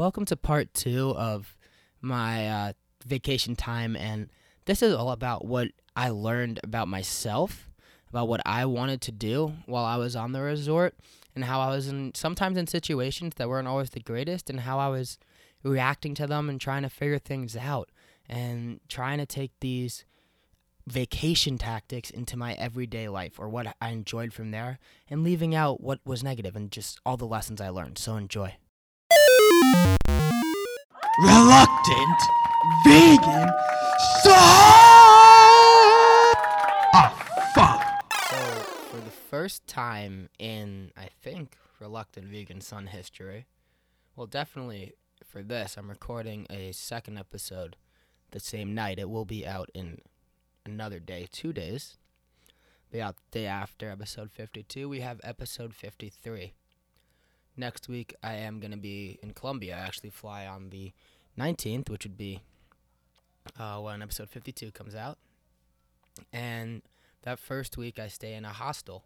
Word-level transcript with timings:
welcome 0.00 0.24
to 0.24 0.34
part 0.34 0.72
two 0.72 1.10
of 1.14 1.54
my 2.00 2.48
uh, 2.48 2.72
vacation 3.04 3.54
time. 3.54 3.94
And 3.94 4.30
this 4.64 4.82
is 4.82 4.94
all 4.94 5.10
about 5.10 5.44
what 5.44 5.72
I 5.94 6.08
learned 6.08 6.58
about 6.64 6.88
myself, 6.88 7.68
about 8.08 8.26
what 8.26 8.40
I 8.46 8.64
wanted 8.64 9.02
to 9.02 9.12
do 9.12 9.52
while 9.66 9.84
I 9.84 9.98
was 9.98 10.16
on 10.16 10.32
the 10.32 10.40
resort, 10.40 10.94
and 11.34 11.44
how 11.44 11.60
I 11.60 11.68
was 11.68 11.88
in 11.88 12.12
sometimes 12.14 12.56
in 12.56 12.66
situations 12.66 13.34
that 13.36 13.50
weren't 13.50 13.68
always 13.68 13.90
the 13.90 14.00
greatest, 14.00 14.48
and 14.48 14.60
how 14.60 14.78
I 14.78 14.88
was 14.88 15.18
reacting 15.62 16.14
to 16.14 16.26
them 16.26 16.48
and 16.48 16.58
trying 16.58 16.82
to 16.82 16.88
figure 16.88 17.18
things 17.18 17.54
out 17.54 17.90
and 18.26 18.80
trying 18.88 19.18
to 19.18 19.26
take 19.26 19.52
these 19.60 20.06
vacation 20.86 21.58
tactics 21.58 22.08
into 22.08 22.38
my 22.38 22.54
everyday 22.54 23.06
life 23.06 23.38
or 23.38 23.50
what 23.50 23.76
I 23.82 23.90
enjoyed 23.90 24.32
from 24.32 24.50
there 24.50 24.78
and 25.10 25.22
leaving 25.22 25.54
out 25.54 25.82
what 25.82 26.00
was 26.06 26.24
negative 26.24 26.56
and 26.56 26.72
just 26.72 26.98
all 27.04 27.18
the 27.18 27.26
lessons 27.26 27.60
I 27.60 27.68
learned. 27.68 27.98
So 27.98 28.16
enjoy. 28.16 28.56
Reluctant 31.22 32.20
vegan 32.84 33.50
stop! 34.20 34.76
Ah, 36.94 37.12
fuck. 37.54 37.82
So, 38.30 38.36
for 38.90 38.96
the 39.04 39.10
first 39.10 39.66
time 39.66 40.28
in, 40.38 40.92
I 40.96 41.08
think, 41.22 41.56
Reluctant 41.78 42.26
Vegan 42.28 42.60
Son 42.60 42.86
history, 42.86 43.46
well, 44.16 44.26
definitely 44.26 44.94
for 45.26 45.42
this, 45.42 45.76
I'm 45.76 45.88
recording 45.88 46.46
a 46.50 46.72
second 46.72 47.18
episode 47.18 47.76
the 48.30 48.40
same 48.40 48.74
night. 48.74 48.98
It 48.98 49.10
will 49.10 49.24
be 49.24 49.46
out 49.46 49.70
in 49.74 49.98
another 50.64 50.98
day, 50.98 51.28
two 51.30 51.52
days. 51.52 51.96
Be 52.90 53.00
out 53.00 53.16
the 53.16 53.40
day 53.40 53.46
after 53.46 53.90
episode 53.90 54.30
52. 54.30 54.88
We 54.88 55.00
have 55.00 55.20
episode 55.22 55.74
53. 55.74 56.54
Next 57.60 57.90
week, 57.90 58.14
I 58.22 58.36
am 58.36 58.58
going 58.58 58.70
to 58.70 58.78
be 58.78 59.18
in 59.22 59.34
Colombia. 59.34 59.76
I 59.76 59.80
actually 59.80 60.08
fly 60.08 60.46
on 60.46 60.70
the 60.70 60.92
19th, 61.38 61.90
which 61.90 62.06
would 62.06 62.16
be 62.16 62.40
uh, 63.58 63.78
when 63.80 64.00
episode 64.00 64.30
52 64.30 64.70
comes 64.70 64.94
out. 64.94 65.18
And 66.32 66.80
that 67.20 67.38
first 67.38 67.76
week, 67.76 67.98
I 67.98 68.08
stay 68.08 68.32
in 68.32 68.46
a 68.46 68.48
hostel 68.48 69.04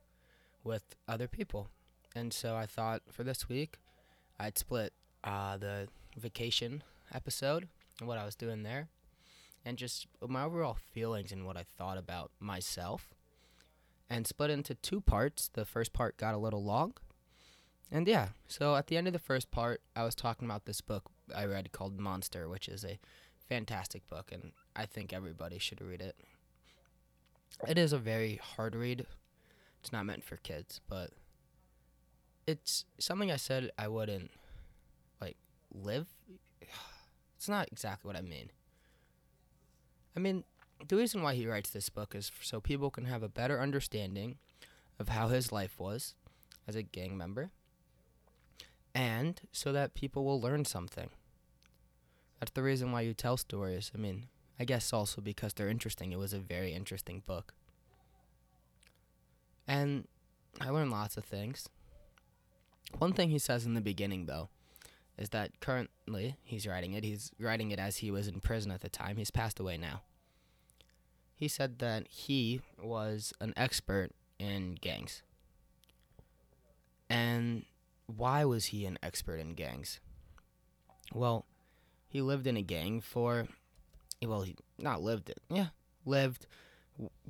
with 0.63 0.95
other 1.09 1.27
people. 1.27 1.69
And 2.15 2.33
so 2.33 2.55
I 2.55 2.65
thought 2.65 3.03
for 3.11 3.25
this 3.25 3.49
week, 3.49 3.79
I'd 4.39 4.57
split 4.57 4.93
uh, 5.25 5.57
the 5.57 5.89
vacation 6.17 6.85
episode 7.13 7.67
and 7.99 8.07
what 8.07 8.19
I 8.19 8.25
was 8.25 8.37
doing 8.37 8.63
there 8.63 8.87
and 9.65 9.77
just 9.77 10.07
my 10.25 10.45
overall 10.45 10.77
feelings 10.93 11.33
and 11.33 11.45
what 11.45 11.57
I 11.57 11.65
thought 11.77 11.99
about 11.99 12.31
myself 12.39 13.09
and 14.09 14.29
split 14.29 14.51
into 14.51 14.77
two 14.77 15.01
parts. 15.01 15.51
The 15.53 15.65
first 15.65 15.93
part 15.93 16.17
got 16.17 16.35
a 16.35 16.39
little 16.39 16.63
long. 16.63 16.95
And 17.91 18.09
yeah, 18.09 18.29
so 18.49 18.75
at 18.77 18.89
the 18.89 18.97
end 18.97 19.07
of 19.07 19.13
the 19.13 19.19
first 19.19 19.51
part, 19.51 19.81
I 19.95 20.05
was 20.05 20.15
talking 20.15 20.47
about 20.47 20.65
this 20.65 20.81
book 20.81 21.05
I 21.35 21.45
read 21.45 21.73
called 21.73 21.99
Monster, 21.99 22.49
which 22.49 22.69
is 22.69 22.85
a 22.85 22.99
fantastic 23.49 24.09
book, 24.09 24.31
and 24.33 24.53
I 24.75 24.87
think 24.87 25.13
everybody 25.13 25.59
should 25.59 25.81
read 25.81 26.01
it. 26.01 26.17
It 27.69 27.79
is 27.79 27.93
a 27.93 27.99
very 27.99 28.37
hard 28.43 28.75
read. 28.75 29.07
It's 29.81 29.93
not 29.93 30.07
meant 30.07 30.25
for 30.25 30.37
kids, 30.37 30.81
but 30.89 31.11
it's 32.47 32.85
something 32.99 33.31
I 33.31 33.37
said 33.37 33.71
I 33.79 33.89
wouldn't 33.89 34.31
like 35.21 35.37
live. 35.73 36.09
It's 37.37 37.49
not 37.49 37.69
exactly 37.71 38.09
what 38.09 38.17
I 38.17 38.23
mean. 38.23 38.49
I 40.17 40.21
mean, 40.21 40.45
the 40.89 40.97
reason 40.97 41.21
why 41.21 41.35
he 41.35 41.47
writes 41.47 41.69
this 41.69 41.91
book 41.91 42.15
is 42.15 42.33
so 42.41 42.59
people 42.59 42.91
can 42.91 43.05
have 43.05 43.23
a 43.23 43.29
better 43.29 43.61
understanding 43.61 44.39
of 44.99 45.11
how 45.11 45.29
his 45.29 45.53
life 45.53 45.79
was 45.79 46.15
as 46.67 46.75
a 46.75 46.83
gang 46.83 47.19
member 47.19 47.51
and 48.95 49.41
so 49.53 49.73
that 49.73 49.95
people 49.95 50.25
will 50.25 50.41
learn 50.41 50.65
something. 50.65 51.11
That's 52.39 52.53
the 52.53 52.63
reason 52.63 52.93
why 52.93 53.01
you 53.03 53.15
tell 53.15 53.37
stories. 53.37 53.91
I 53.95 53.99
mean, 53.99 54.27
I 54.59 54.65
guess 54.65 54.93
also 54.93 55.21
because 55.21 55.55
they're 55.55 55.69
interesting. 55.69 56.13
It 56.13 56.19
was 56.19 56.33
a 56.33 56.39
very 56.39 56.73
interesting 56.73 57.23
book. 57.27 57.55
And 59.67 60.07
I 60.61 60.71
learned 60.71 60.91
lots 60.91 61.17
of 61.17 61.25
things. 61.25 61.69
One 62.99 63.13
thing 63.13 63.31
he 63.31 63.39
says 63.39 63.67
in 63.67 63.75
the 63.75 63.81
beginning, 63.81 64.27
though, 64.27 64.51
is 65.19 65.31
that 65.31 65.61
currently 65.61 66.37
he's 66.43 66.67
writing 66.67 66.93
it. 66.93 67.03
He's 67.03 67.33
writing 67.41 67.71
it 67.71 67.79
as 67.79 67.99
he 67.99 68.11
was 68.11 68.29
in 68.29 68.41
prison 68.41 68.71
at 68.71 68.83
the 68.83 68.89
time. 68.89 69.17
He's 69.17 69.31
passed 69.31 69.59
away 69.59 69.77
now. 69.77 70.03
He 71.35 71.49
said 71.49 71.79
that 71.81 72.07
he 72.09 72.61
was 72.81 73.33
an 73.41 73.55
expert 73.57 74.11
in 74.39 74.77
gangs. 74.81 75.23
And 77.09 77.65
why 78.07 78.45
was 78.45 78.67
he 78.67 78.85
an 78.87 78.99
expert 79.03 79.37
in 79.37 79.55
gangs? 79.55 80.01
Well, 81.13 81.47
he 82.09 82.21
lived 82.21 82.47
in 82.47 82.57
a 82.57 82.63
gang 82.63 83.01
for, 83.01 83.49
well, 84.23 84.43
he 84.43 84.57
not 84.79 85.03
lived 85.03 85.31
it, 85.31 85.39
yeah, 85.49 85.69
lived, 86.05 86.47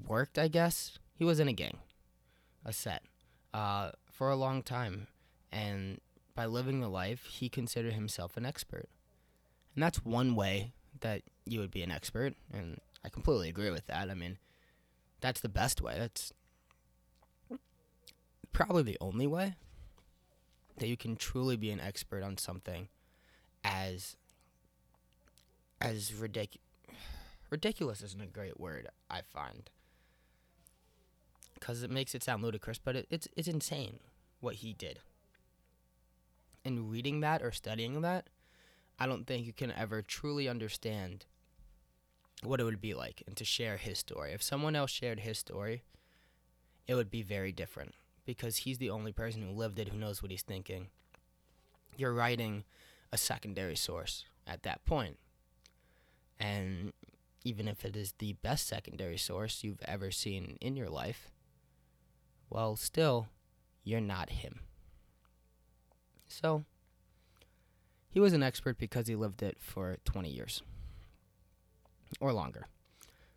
worked, 0.07 0.39
I 0.39 0.49
guess. 0.49 0.99
He 1.15 1.25
was 1.25 1.41
in 1.41 1.49
a 1.49 1.53
gang, 1.53 1.79
a 2.65 2.73
set, 2.73 3.03
uh, 3.53 3.93
for 4.11 4.31
a 4.31 4.37
long 4.37 4.63
time. 4.63 5.07
And 5.53 6.01
by 6.35 6.47
living 6.47 6.81
the 6.81 6.89
life, 6.89 7.25
he 7.25 7.49
considered 7.49 7.93
himself 7.93 8.37
an 8.37 8.45
expert. 8.45 8.89
And 9.75 9.83
that's 9.83 10.05
one 10.05 10.35
way 10.35 10.73
that 11.01 11.23
you 11.47 11.61
would 11.61 11.71
be 11.71 11.83
an 11.83 11.91
expert. 11.91 12.35
And 12.53 12.81
I 13.05 13.09
completely 13.09 13.49
agree 13.49 13.71
with 13.71 13.87
that. 13.87 14.11
I 14.11 14.15
mean, 14.15 14.39
that's 15.21 15.41
the 15.41 15.49
best 15.49 15.81
way. 15.81 15.97
That's 15.99 16.33
probably 18.53 18.83
the 18.83 18.99
only 19.01 19.27
way 19.27 19.55
that 20.79 20.89
you 20.89 20.97
can 20.97 21.17
truly 21.17 21.57
be 21.57 21.71
an 21.71 21.81
expert 21.81 22.23
on 22.23 22.37
something 22.37 22.89
as 23.65 24.17
as 25.81 26.13
ridic- 26.13 26.59
ridiculous 27.51 28.03
isn't 28.03 28.23
a 28.23 28.27
great 28.27 28.59
word 28.59 28.89
I 29.11 29.21
find 29.23 29.71
because 31.55 31.83
it 31.83 31.91
makes 31.91 32.15
it 32.15 32.23
sound 32.23 32.43
ludicrous, 32.43 32.79
but 32.79 32.97
it, 32.97 33.07
it's 33.11 33.29
it's 33.37 33.49
insane 33.49 34.01
what 34.41 34.57
he 34.57 34.73
did. 34.73 34.99
And 36.65 36.91
reading 36.91 37.21
that 37.21 37.43
or 37.43 37.53
studying 37.53 38.01
that, 38.03 38.29
I 38.99 39.07
don't 39.07 39.27
think 39.27 39.47
you 39.47 39.53
can 39.53 39.71
ever 39.73 40.03
truly 40.03 40.49
understand 40.49 41.27
what 42.43 42.61
it 42.61 42.65
would 42.65 42.81
be 42.81 42.95
like 42.95 43.23
and 43.27 43.37
to 43.37 43.45
share 43.45 43.77
his 43.77 43.99
story. 43.99 44.33
If 44.33 44.43
someone 44.43 44.77
else 44.77 44.91
shared 44.91 45.21
his 45.21 45.39
story, 45.39 45.83
it 46.87 46.95
would 46.95 47.11
be 47.11 47.23
very 47.23 47.53
different 47.53 47.95
because 48.25 48.59
he's 48.59 48.79
the 48.79 48.91
only 48.91 49.13
person 49.13 49.43
who 49.43 49.51
lived 49.51 49.79
it 49.79 49.89
who 49.89 49.99
knows 49.99 50.23
what 50.23 50.31
he's 50.31 50.43
thinking. 50.43 50.89
You're 51.97 52.15
writing 52.15 52.65
a 53.13 53.17
secondary 53.17 53.77
source 53.77 54.25
at 54.47 54.63
that 54.63 54.85
point. 54.85 55.19
And 56.39 56.93
even 57.45 57.69
if 57.69 57.85
it 57.85 57.97
is 57.97 58.15
the 58.19 58.33
best 58.35 58.67
secondary 58.67 59.19
source 59.19 59.63
you've 59.63 59.83
ever 59.85 60.11
seen 60.11 60.59
in 60.61 60.77
your 60.77 60.89
life, 60.89 61.31
well, 62.51 62.77
still, 62.77 63.29
you're 63.85 64.01
not 64.01 64.31
him. 64.31 64.61
So, 66.27 66.65
he 68.09 68.21
was 68.21 68.33
an 68.33 68.43
expert 68.43 68.79
because 68.79 69.07
he 69.07 69.15
lived 69.15 69.43
it 69.43 69.59
for 69.61 69.99
20 70.05 70.29
years 70.29 70.63
or 72.21 72.33
longer. 72.33 72.67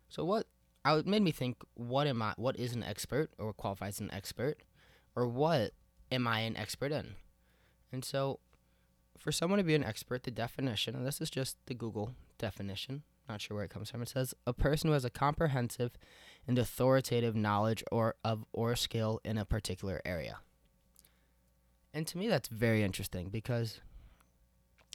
So, 0.08 0.24
what 0.24 0.46
I 0.84 1.02
made 1.04 1.22
me 1.22 1.32
think 1.32 1.62
what 1.74 2.06
am 2.06 2.22
I 2.22 2.32
what 2.36 2.56
is 2.56 2.72
an 2.72 2.82
expert 2.82 3.30
or 3.38 3.52
qualifies 3.52 4.00
an 4.00 4.10
expert 4.12 4.62
or 5.18 5.26
what 5.26 5.72
am 6.12 6.28
I 6.28 6.40
an 6.40 6.56
expert 6.56 6.92
in? 6.92 7.16
And 7.90 8.04
so 8.04 8.38
for 9.18 9.32
someone 9.32 9.58
to 9.58 9.64
be 9.64 9.74
an 9.74 9.82
expert, 9.82 10.22
the 10.22 10.30
definition, 10.30 10.94
and 10.94 11.04
this 11.04 11.20
is 11.20 11.28
just 11.28 11.56
the 11.66 11.74
Google 11.74 12.12
definition, 12.38 13.02
not 13.28 13.40
sure 13.40 13.56
where 13.56 13.64
it 13.64 13.70
comes 13.70 13.90
from. 13.90 14.00
It 14.00 14.10
says 14.10 14.32
a 14.46 14.52
person 14.52 14.88
who 14.88 14.94
has 14.94 15.04
a 15.04 15.10
comprehensive 15.10 15.98
and 16.46 16.56
authoritative 16.56 17.34
knowledge 17.34 17.82
or 17.90 18.14
of 18.24 18.44
or 18.52 18.76
skill 18.76 19.20
in 19.24 19.38
a 19.38 19.44
particular 19.44 20.00
area. 20.04 20.38
And 21.92 22.06
to 22.06 22.16
me 22.16 22.28
that's 22.28 22.48
very 22.48 22.84
interesting 22.84 23.28
because 23.28 23.80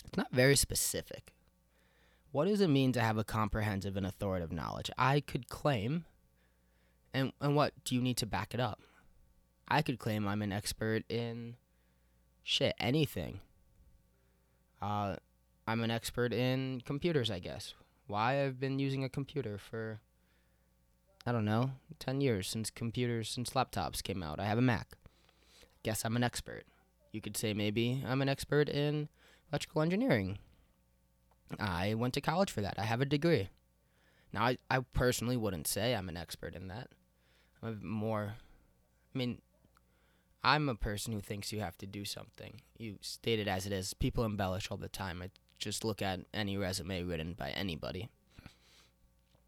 it's 0.06 0.18
not 0.18 0.32
very 0.32 0.56
specific. 0.56 1.34
What 2.32 2.48
does 2.48 2.62
it 2.62 2.70
mean 2.70 2.94
to 2.94 3.02
have 3.02 3.18
a 3.18 3.26
comprehensive 3.26 3.98
and 3.98 4.06
authoritative 4.06 4.54
knowledge? 4.54 4.90
I 4.98 5.20
could 5.20 5.50
claim 5.50 6.06
and 7.14 7.34
and 7.42 7.58
what 7.58 7.74
do 7.84 7.94
you 7.94 8.02
need 8.02 8.16
to 8.18 8.26
back 8.26 8.54
it 8.54 8.62
up? 8.62 8.80
I 9.68 9.82
could 9.82 10.00
claim 10.00 10.28
I'm 10.28 10.42
an 10.42 10.52
expert 10.52 11.04
in 11.10 11.56
shit, 12.44 12.76
anything. 12.80 13.40
Uh, 14.82 15.16
I'm 15.68 15.82
an 15.82 15.92
expert 15.92 16.34
in 16.34 16.82
computers, 16.86 17.32
I 17.32 17.40
guess. 17.40 17.74
Why 18.08 18.44
I've 18.44 18.60
been 18.60 18.80
using 18.80 19.04
a 19.04 19.10
computer 19.10 19.58
for 19.58 20.02
I 21.26 21.32
don't 21.32 21.46
know, 21.46 21.72
10 22.00 22.20
years 22.20 22.50
since 22.50 22.70
computers 22.70 23.30
since 23.30 23.52
laptops 23.52 24.04
came 24.04 24.22
out. 24.22 24.42
I 24.42 24.46
have 24.46 24.58
a 24.58 24.62
Mac. 24.62 24.90
Guess 25.82 26.04
I'm 26.04 26.18
an 26.18 26.24
expert. 26.24 26.64
You 27.14 27.22
could 27.22 27.38
say 27.38 27.54
maybe 27.54 28.04
I'm 28.06 28.22
an 28.22 28.28
expert 28.28 28.68
in 28.68 29.08
electrical 29.50 29.84
engineering. 29.84 30.40
I 31.60 31.94
went 31.94 32.14
to 32.16 32.22
college 32.22 32.52
for 32.52 32.62
that. 32.62 32.76
I 32.78 32.84
have 32.84 33.00
a 33.00 33.06
degree. 33.06 33.50
Now, 34.34 34.46
I, 34.46 34.58
I 34.70 34.80
personally 34.94 35.38
wouldn't 35.38 35.68
say 35.68 35.96
I'm 35.96 36.10
an 36.10 36.18
expert 36.18 36.56
in 36.56 36.68
that. 36.68 36.90
I'm 37.62 37.86
more, 37.86 38.36
I 39.14 39.18
mean, 39.18 39.42
I'm 40.44 40.68
a 40.68 40.76
person 40.76 41.14
who 41.14 41.22
thinks 41.22 41.54
you 41.54 41.62
have 41.62 41.78
to 41.78 41.86
do 41.86 42.04
something. 42.04 42.62
You 42.78 42.98
state 43.02 43.40
it 43.40 43.48
as 43.48 43.66
it 43.66 43.72
is. 43.72 43.94
People 43.94 44.26
embellish 44.26 44.70
all 44.70 44.78
the 44.78 44.90
time. 44.90 45.22
I 45.22 45.30
just 45.58 45.86
look 45.86 46.02
at 46.02 46.20
any 46.34 46.58
resume 46.58 47.04
written 47.04 47.34
by 47.34 47.52
anybody. 47.52 48.10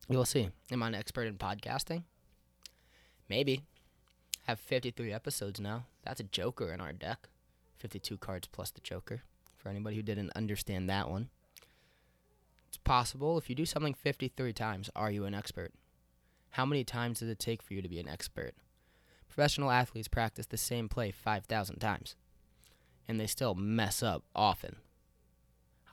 You'll 0.08 0.26
see. 0.26 0.50
Am 0.72 0.84
I 0.84 0.88
an 0.88 0.96
expert 0.96 1.28
in 1.28 1.36
podcasting? 1.36 2.04
Maybe. 3.28 3.64
Have 4.48 4.60
53 4.60 5.12
episodes 5.12 5.60
now. 5.60 5.86
That's 6.04 6.20
a 6.20 6.26
joker 6.26 6.72
in 6.72 6.80
our 6.80 6.94
deck. 6.94 7.28
52 7.80 8.18
cards 8.18 8.48
plus 8.48 8.72
the 8.72 8.82
joker. 8.82 9.24
For 9.58 9.70
anybody 9.70 9.98
who 9.98 10.04
didn't 10.04 10.32
understand 10.36 10.90
that 10.90 11.10
one. 11.10 11.30
It's 12.70 12.78
possible. 12.78 13.38
If 13.38 13.50
you 13.50 13.56
do 13.56 13.66
something 13.66 13.94
53 13.94 14.54
times, 14.54 14.90
are 14.96 15.12
you 15.12 15.26
an 15.26 15.34
expert? 15.34 15.74
How 16.52 16.66
many 16.66 16.86
times 16.86 17.20
does 17.20 17.30
it 17.30 17.40
take 17.40 17.62
for 17.62 17.74
you 17.74 17.82
to 17.82 17.90
be 17.90 18.00
an 18.00 18.08
expert? 18.08 18.54
Professional 19.28 19.72
athletes 19.72 20.08
practice 20.08 20.46
the 20.46 20.58
same 20.58 20.88
play 20.88 21.12
5,000 21.12 21.80
times, 21.80 22.16
and 23.08 23.20
they 23.20 23.28
still 23.28 23.56
mess 23.56 24.02
up 24.02 24.24
often. 24.36 24.78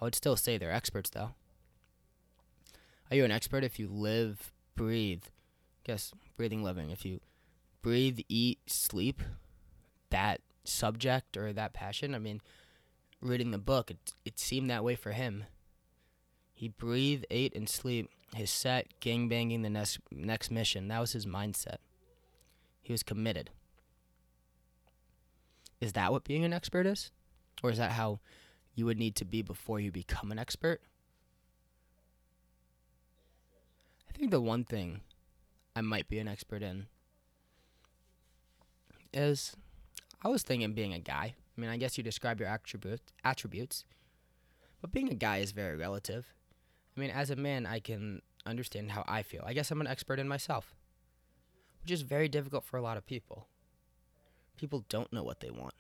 I 0.01 0.05
would 0.05 0.15
still 0.15 0.37
say 0.37 0.59
they're 0.59 0.73
experts, 0.73 1.11
though. 1.11 1.31
Are 3.11 3.17
you 3.17 3.25
an 3.25 3.31
expert 3.31 3.63
if 3.63 3.79
you 3.79 3.89
live, 3.89 4.53
breathe, 4.75 5.25
guess 5.85 6.13
breathing, 6.37 6.63
living, 6.63 6.91
if 6.91 7.05
you 7.05 7.21
breathe, 7.83 8.21
eat, 8.29 8.59
sleep, 8.67 9.23
that 10.11 10.41
subject 10.65 11.37
or 11.37 11.53
that 11.53 11.73
passion? 11.73 12.15
I 12.15 12.19
mean, 12.19 12.41
reading 13.21 13.51
the 13.51 13.59
book, 13.59 13.91
it, 13.91 14.15
it 14.25 14.39
seemed 14.39 14.71
that 14.71 14.85
way 14.85 14.95
for 14.95 15.13
him. 15.13 15.45
He 16.53 16.69
breathed, 16.69 17.27
ate, 17.31 17.55
and 17.55 17.69
sleep. 17.69 18.09
His 18.35 18.51
set, 18.51 18.99
gang 19.01 19.29
banging 19.29 19.63
the 19.63 19.69
next 19.69 19.99
next 20.11 20.51
mission. 20.51 20.89
That 20.89 21.01
was 21.01 21.13
his 21.13 21.27
mindset. 21.27 21.77
He 22.83 22.93
was 22.93 23.03
committed. 23.03 23.51
Is 25.81 25.95
that 25.95 26.13
what 26.13 26.25
being 26.25 26.45
an 26.45 26.53
expert 26.53 26.87
is? 26.87 27.11
Or 27.63 27.71
is 27.71 27.79
that 27.79 27.93
how 27.93 28.21
you 28.75 28.85
would 28.87 28.99
need 28.99 29.15
to 29.17 29.25
be 29.25 29.41
before 29.43 29.81
you 29.81 29.93
become 29.93 30.33
an 30.33 30.39
expert? 30.39 30.81
I 34.09 34.13
think 34.13 34.31
the 34.31 34.41
one 34.41 34.65
thing 34.65 35.01
I 35.75 35.81
might 35.81 36.09
be 36.09 36.19
an 36.19 36.29
expert 36.29 36.63
in 36.63 36.87
is 39.13 39.57
I 40.23 40.29
was 40.29 40.43
thinking 40.43 40.73
being 40.73 40.93
a 40.93 40.99
guy. 40.99 41.35
I 41.57 41.61
mean, 41.61 41.71
I 41.71 41.77
guess 41.77 41.97
you 41.97 42.05
describe 42.05 42.41
your 42.41 42.49
attribute, 42.49 43.01
attributes, 43.25 43.85
but 44.81 44.93
being 44.93 45.11
a 45.11 45.15
guy 45.15 45.39
is 45.39 45.53
very 45.53 45.77
relative. 45.77 46.33
I 46.97 47.01
mean, 47.01 47.11
as 47.11 47.31
a 47.31 47.37
man, 47.37 47.67
I 47.67 47.79
can 47.79 48.23
understand 48.45 48.93
how 48.93 49.05
I 49.07 49.23
feel. 49.23 49.45
I 49.47 49.53
guess 49.53 49.71
I'm 49.71 49.81
an 49.81 49.87
expert 49.87 50.19
in 50.19 50.29
myself 50.29 50.75
which 51.83 51.91
is 51.91 52.03
very 52.03 52.29
difficult 52.29 52.65
for 52.65 52.77
a 52.77 52.83
lot 52.83 52.97
of 52.97 53.07
people. 53.07 53.47
People 54.57 54.85
don't 54.89 55.13
know 55.13 55.23
what 55.23 55.41
they 55.41 55.51
want. 55.51 55.75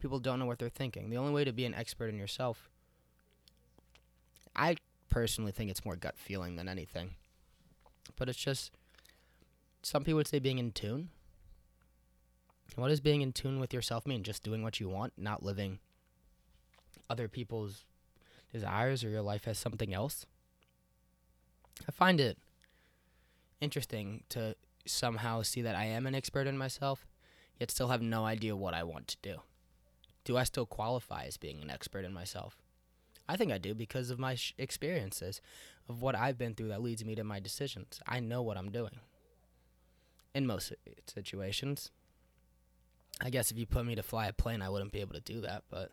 People 0.00 0.20
don't 0.20 0.38
know 0.38 0.46
what 0.46 0.58
they're 0.58 0.68
thinking. 0.68 1.10
The 1.10 1.16
only 1.16 1.32
way 1.32 1.44
to 1.44 1.52
be 1.52 1.64
an 1.64 1.74
expert 1.74 2.08
in 2.08 2.16
yourself, 2.16 2.70
I 4.54 4.76
personally 5.10 5.52
think 5.52 5.70
it's 5.70 5.84
more 5.84 5.96
gut 5.96 6.16
feeling 6.16 6.56
than 6.56 6.68
anything. 6.68 7.14
But 8.16 8.28
it's 8.28 8.38
just, 8.38 8.70
some 9.82 10.04
people 10.04 10.18
would 10.18 10.28
say 10.28 10.38
being 10.38 10.58
in 10.58 10.70
tune. 10.70 11.10
What 12.76 12.88
does 12.88 13.00
being 13.00 13.22
in 13.22 13.32
tune 13.32 13.58
with 13.58 13.74
yourself 13.74 14.06
mean? 14.06 14.22
Just 14.22 14.44
doing 14.44 14.62
what 14.62 14.78
you 14.78 14.88
want, 14.88 15.14
not 15.16 15.42
living 15.42 15.80
other 17.10 17.26
people's 17.26 17.84
desires 18.52 19.02
or 19.02 19.08
your 19.08 19.22
life 19.22 19.48
as 19.48 19.58
something 19.58 19.92
else? 19.92 20.26
I 21.88 21.90
find 21.90 22.20
it 22.20 22.38
interesting 23.60 24.22
to 24.28 24.54
somehow 24.88 25.42
see 25.42 25.62
that 25.62 25.76
I 25.76 25.84
am 25.84 26.06
an 26.06 26.14
expert 26.14 26.46
in 26.46 26.58
myself, 26.58 27.06
yet 27.58 27.70
still 27.70 27.88
have 27.88 28.02
no 28.02 28.24
idea 28.24 28.56
what 28.56 28.74
I 28.74 28.82
want 28.82 29.08
to 29.08 29.16
do. 29.22 29.42
Do 30.24 30.36
I 30.36 30.44
still 30.44 30.66
qualify 30.66 31.24
as 31.24 31.36
being 31.36 31.62
an 31.62 31.70
expert 31.70 32.04
in 32.04 32.12
myself? 32.12 32.56
I 33.28 33.36
think 33.36 33.52
I 33.52 33.58
do 33.58 33.74
because 33.74 34.10
of 34.10 34.18
my 34.18 34.34
sh- 34.34 34.54
experiences, 34.58 35.40
of 35.88 36.02
what 36.02 36.14
I've 36.14 36.38
been 36.38 36.54
through 36.54 36.68
that 36.68 36.82
leads 36.82 37.04
me 37.04 37.14
to 37.14 37.24
my 37.24 37.40
decisions. 37.40 38.00
I 38.06 38.20
know 38.20 38.42
what 38.42 38.56
I'm 38.56 38.70
doing. 38.70 39.00
In 40.34 40.46
most 40.46 40.72
situations. 41.06 41.90
I 43.20 43.30
guess 43.30 43.50
if 43.50 43.58
you 43.58 43.66
put 43.66 43.86
me 43.86 43.94
to 43.94 44.02
fly 44.02 44.28
a 44.28 44.32
plane, 44.32 44.62
I 44.62 44.68
wouldn't 44.68 44.92
be 44.92 45.00
able 45.00 45.14
to 45.14 45.20
do 45.20 45.40
that, 45.42 45.64
but 45.70 45.92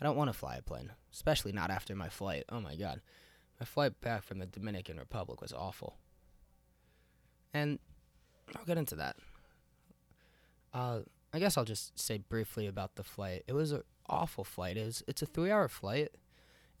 I 0.00 0.04
don't 0.04 0.16
want 0.16 0.28
to 0.28 0.38
fly 0.38 0.56
a 0.56 0.62
plane, 0.62 0.92
especially 1.12 1.52
not 1.52 1.70
after 1.70 1.94
my 1.94 2.08
flight. 2.08 2.44
Oh 2.48 2.60
my 2.60 2.76
god. 2.76 3.00
My 3.58 3.66
flight 3.66 4.00
back 4.00 4.24
from 4.24 4.38
the 4.38 4.46
Dominican 4.46 4.98
Republic 4.98 5.40
was 5.40 5.52
awful. 5.52 5.96
And 7.52 7.78
I'll 8.56 8.64
get 8.64 8.78
into 8.78 8.96
that. 8.96 9.16
Uh, 10.72 11.00
I 11.32 11.38
guess 11.38 11.56
I'll 11.56 11.64
just 11.64 11.98
say 11.98 12.18
briefly 12.18 12.66
about 12.66 12.96
the 12.96 13.04
flight. 13.04 13.44
It 13.46 13.52
was 13.52 13.72
an 13.72 13.82
awful 14.08 14.44
flight. 14.44 14.76
It 14.76 14.84
was, 14.84 15.02
it's 15.06 15.22
a 15.22 15.26
three 15.26 15.50
hour 15.50 15.68
flight. 15.68 16.10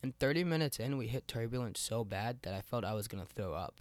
And 0.02 0.18
30 0.18 0.44
minutes 0.44 0.78
in, 0.78 0.98
we 0.98 1.06
hit 1.06 1.26
turbulence 1.26 1.80
so 1.80 2.04
bad 2.04 2.40
that 2.42 2.52
I 2.52 2.60
felt 2.60 2.84
I 2.84 2.92
was 2.92 3.08
going 3.08 3.24
to 3.24 3.32
throw 3.32 3.54
up. 3.54 3.80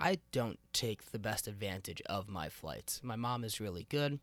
I 0.00 0.18
don't 0.32 0.58
take 0.72 1.12
the 1.12 1.18
best 1.18 1.46
advantage 1.46 2.02
of 2.06 2.28
my 2.28 2.48
flights. 2.48 3.00
My 3.04 3.14
mom 3.14 3.44
is 3.44 3.60
really 3.60 3.86
good. 3.88 4.18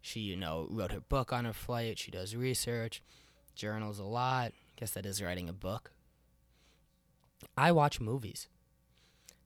She, 0.00 0.18
you 0.18 0.36
know, 0.36 0.66
wrote 0.68 0.90
her 0.90 1.00
book 1.00 1.32
on 1.32 1.44
her 1.44 1.52
flight. 1.52 1.96
She 1.98 2.10
does 2.10 2.34
research, 2.34 3.02
journals 3.54 4.00
a 4.00 4.04
lot. 4.04 4.50
I 4.50 4.74
Guess 4.76 4.90
that 4.92 5.06
is 5.06 5.22
writing 5.22 5.48
a 5.48 5.52
book. 5.52 5.92
I 7.56 7.70
watch 7.70 8.00
movies. 8.00 8.48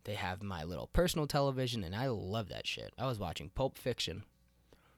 They 0.07 0.15
have 0.15 0.41
my 0.41 0.63
little 0.63 0.87
personal 0.87 1.27
television, 1.27 1.83
and 1.83 1.95
I 1.95 2.07
love 2.07 2.49
that 2.49 2.65
shit. 2.65 2.95
I 2.97 3.07
was 3.07 3.19
watching 3.19 3.51
Pulp 3.51 3.77
Fiction. 3.77 4.23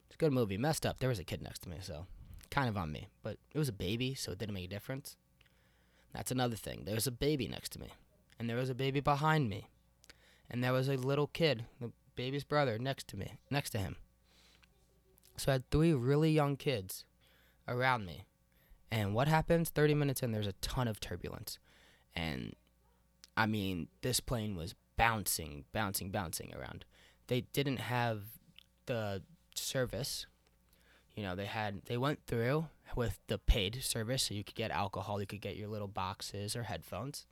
It's 0.07 0.17
a 0.17 0.19
good 0.19 0.35
movie. 0.35 0.59
Messed 0.59 0.85
up. 0.85 0.99
There 0.99 1.09
was 1.09 1.19
a 1.19 1.25
kid 1.25 1.41
next 1.41 1.63
to 1.63 1.71
me, 1.71 1.79
so 1.81 2.07
kind 2.51 2.69
of 2.69 2.77
on 2.77 2.93
me. 2.93 3.09
But 3.23 3.39
it 3.55 3.59
was 3.59 3.71
a 3.71 3.73
baby, 3.73 4.15
so 4.15 4.33
it 4.33 4.39
didn't 4.39 4.53
make 4.55 4.67
a 4.67 4.69
difference. 4.69 5.17
That's 6.13 6.31
another 6.31 6.57
thing. 6.57 6.83
There 6.85 6.95
was 6.95 7.07
a 7.07 7.11
baby 7.11 7.49
next 7.49 7.73
to 7.73 7.81
me, 7.81 7.89
and 8.39 8.51
there 8.51 8.59
was 8.59 8.69
a 8.69 8.75
baby 8.75 9.01
behind 9.01 9.49
me, 9.49 9.69
and 10.51 10.63
there 10.63 10.75
was 10.75 10.89
a 10.89 10.97
little 10.97 11.27
kid, 11.29 11.65
the 11.81 11.91
baby's 12.15 12.45
brother, 12.45 12.79
next 12.79 13.09
to 13.09 13.17
me, 13.17 13.39
next 13.51 13.71
to 13.71 13.79
him. 13.79 13.97
So 15.39 15.53
I 15.53 15.55
had 15.55 15.71
three 15.71 15.95
really 15.95 16.33
young 16.33 16.57
kids 16.57 17.07
around 17.67 18.05
me. 18.05 18.25
And 18.91 19.15
what 19.15 19.29
happens? 19.29 19.71
30 19.71 19.95
minutes 19.95 20.23
in, 20.23 20.33
there's 20.33 20.47
a 20.47 20.53
ton 20.61 20.87
of 20.87 21.01
turbulence. 21.01 21.59
And 22.15 22.57
I 23.39 23.47
mean, 23.47 23.89
this 24.03 24.21
plane 24.21 24.55
was 24.55 24.75
bouncing, 24.99 25.65
bouncing, 25.73 26.11
bouncing 26.11 26.53
around. 26.55 26.85
They 27.29 27.43
didn't 27.53 27.79
have 27.79 28.25
the 28.85 29.23
service. 29.55 30.27
You 31.17 31.23
know, 31.23 31.35
they 31.35 31.47
had 31.47 31.83
they 31.87 31.97
went 31.97 32.21
through 32.27 32.67
with 32.95 33.19
the 33.29 33.39
paid 33.39 33.83
service, 33.83 34.25
so 34.25 34.35
you 34.35 34.45
could 34.45 34.55
get 34.55 34.71
alcohol, 34.71 35.21
you 35.21 35.27
could 35.27 35.41
get 35.41 35.57
your 35.57 35.69
little 35.69 35.89
boxes 35.89 36.55
or 36.55 36.65
headphones. 36.65 37.27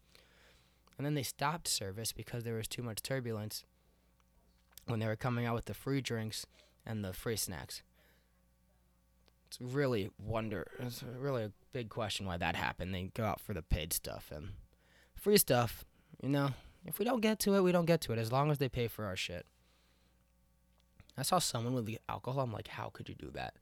And 0.96 1.04
then 1.04 1.14
they 1.14 1.22
stopped 1.22 1.68
service 1.68 2.12
because 2.12 2.44
there 2.44 2.54
was 2.54 2.68
too 2.68 2.82
much 2.82 3.02
turbulence 3.02 3.64
when 4.86 4.98
they 5.00 5.06
were 5.06 5.16
coming 5.16 5.44
out 5.44 5.54
with 5.54 5.66
the 5.66 5.74
free 5.74 6.00
drinks 6.00 6.46
and 6.86 7.04
the 7.04 7.12
free 7.12 7.36
snacks. 7.36 7.82
It's 9.48 9.60
really 9.60 10.10
wonder. 10.18 10.66
It's 10.78 11.02
really 11.02 11.44
a 11.44 11.52
big 11.72 11.88
question 11.88 12.26
why 12.26 12.36
that 12.38 12.56
happened. 12.56 12.94
They 12.94 13.10
go 13.14 13.24
out 13.24 13.40
for 13.40 13.54
the 13.54 13.62
paid 13.62 13.92
stuff 13.92 14.30
and 14.34 14.50
free 15.14 15.36
stuff. 15.36 15.84
You 16.22 16.30
know, 16.30 16.50
if 16.86 16.98
we 16.98 17.04
don't 17.04 17.20
get 17.20 17.38
to 17.40 17.54
it, 17.54 17.62
we 17.62 17.72
don't 17.72 17.86
get 17.86 18.00
to 18.02 18.12
it. 18.12 18.18
As 18.18 18.32
long 18.32 18.50
as 18.50 18.58
they 18.58 18.68
pay 18.68 18.88
for 18.88 19.04
our 19.04 19.16
shit. 19.16 19.46
I 21.18 21.22
saw 21.22 21.38
someone 21.38 21.74
with 21.74 21.86
the 21.86 21.98
alcohol. 22.08 22.42
I'm 22.42 22.52
like, 22.52 22.68
how 22.68 22.90
could 22.92 23.08
you 23.08 23.14
do 23.14 23.30
that? 23.32 23.54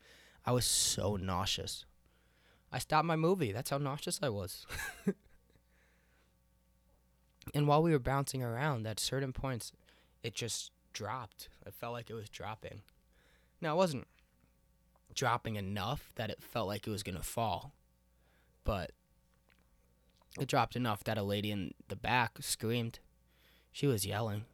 I 0.45 0.52
was 0.52 0.64
so 0.64 1.16
nauseous. 1.16 1.85
I 2.73 2.78
stopped 2.78 3.07
my 3.07 3.16
movie. 3.16 3.52
That's 3.52 3.71
how 3.71 3.78
nauseous 3.78 4.19
I 4.23 4.28
was. 4.28 4.66
and 7.54 7.69
while 7.69 7.83
we 7.83 7.93
were 7.93 8.00
bouncing 8.00 8.43
around, 8.43 8.87
at 8.87 8.99
certain 8.99 9.33
points, 9.33 9.73
it 10.23 10.35
just 10.35 10.73
dropped. 10.93 11.49
It 11.64 11.75
felt 11.75 11.93
like 11.93 12.11
it 12.11 12.14
was 12.14 12.28
dropping. 12.28 12.83
Now, 13.61 13.75
it 13.75 13.78
wasn't 13.78 14.09
dropping 15.14 15.54
enough 15.54 16.12
that 16.16 16.31
it 16.31 16.43
felt 16.43 16.66
like 16.66 16.87
it 16.87 16.90
was 16.90 17.04
going 17.04 17.16
to 17.16 17.23
fall. 17.23 17.73
But 18.64 18.90
it 20.40 20.49
dropped 20.49 20.75
enough 20.75 21.04
that 21.04 21.16
a 21.16 21.23
lady 21.23 21.50
in 21.52 21.75
the 21.88 21.97
back 21.97 22.38
screamed. 22.40 22.99
She 23.75 23.88
was 23.88 24.07
yelling. 24.07 24.45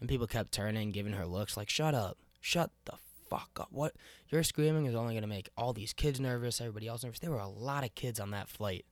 And 0.00 0.08
people 0.08 0.26
kept 0.26 0.50
turning, 0.50 0.90
giving 0.90 1.12
her 1.12 1.24
looks 1.24 1.56
like, 1.56 1.70
shut 1.70 1.94
up. 1.94 2.18
Shut 2.40 2.72
the 2.84 2.94
fuck 3.30 3.50
up. 3.60 3.68
What? 3.70 3.94
Your 4.28 4.42
screaming 4.42 4.86
is 4.86 4.96
only 4.96 5.14
going 5.14 5.22
to 5.22 5.28
make 5.28 5.50
all 5.56 5.72
these 5.72 5.92
kids 5.92 6.18
nervous, 6.18 6.60
everybody 6.60 6.88
else 6.88 7.04
nervous. 7.04 7.20
There 7.20 7.30
were 7.30 7.38
a 7.38 7.48
lot 7.48 7.84
of 7.84 7.94
kids 7.94 8.18
on 8.18 8.32
that 8.32 8.48
flight. 8.48 8.86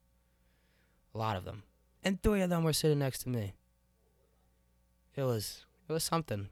A 1.12 1.18
lot 1.18 1.34
of 1.34 1.44
them. 1.44 1.64
And 2.04 2.22
three 2.22 2.40
of 2.40 2.50
them 2.50 2.62
were 2.62 2.72
sitting 2.72 3.00
next 3.00 3.24
to 3.24 3.28
me. 3.28 3.54
It 5.16 5.24
was 5.24 5.66
it 5.88 5.92
was 5.92 6.04
something. 6.04 6.48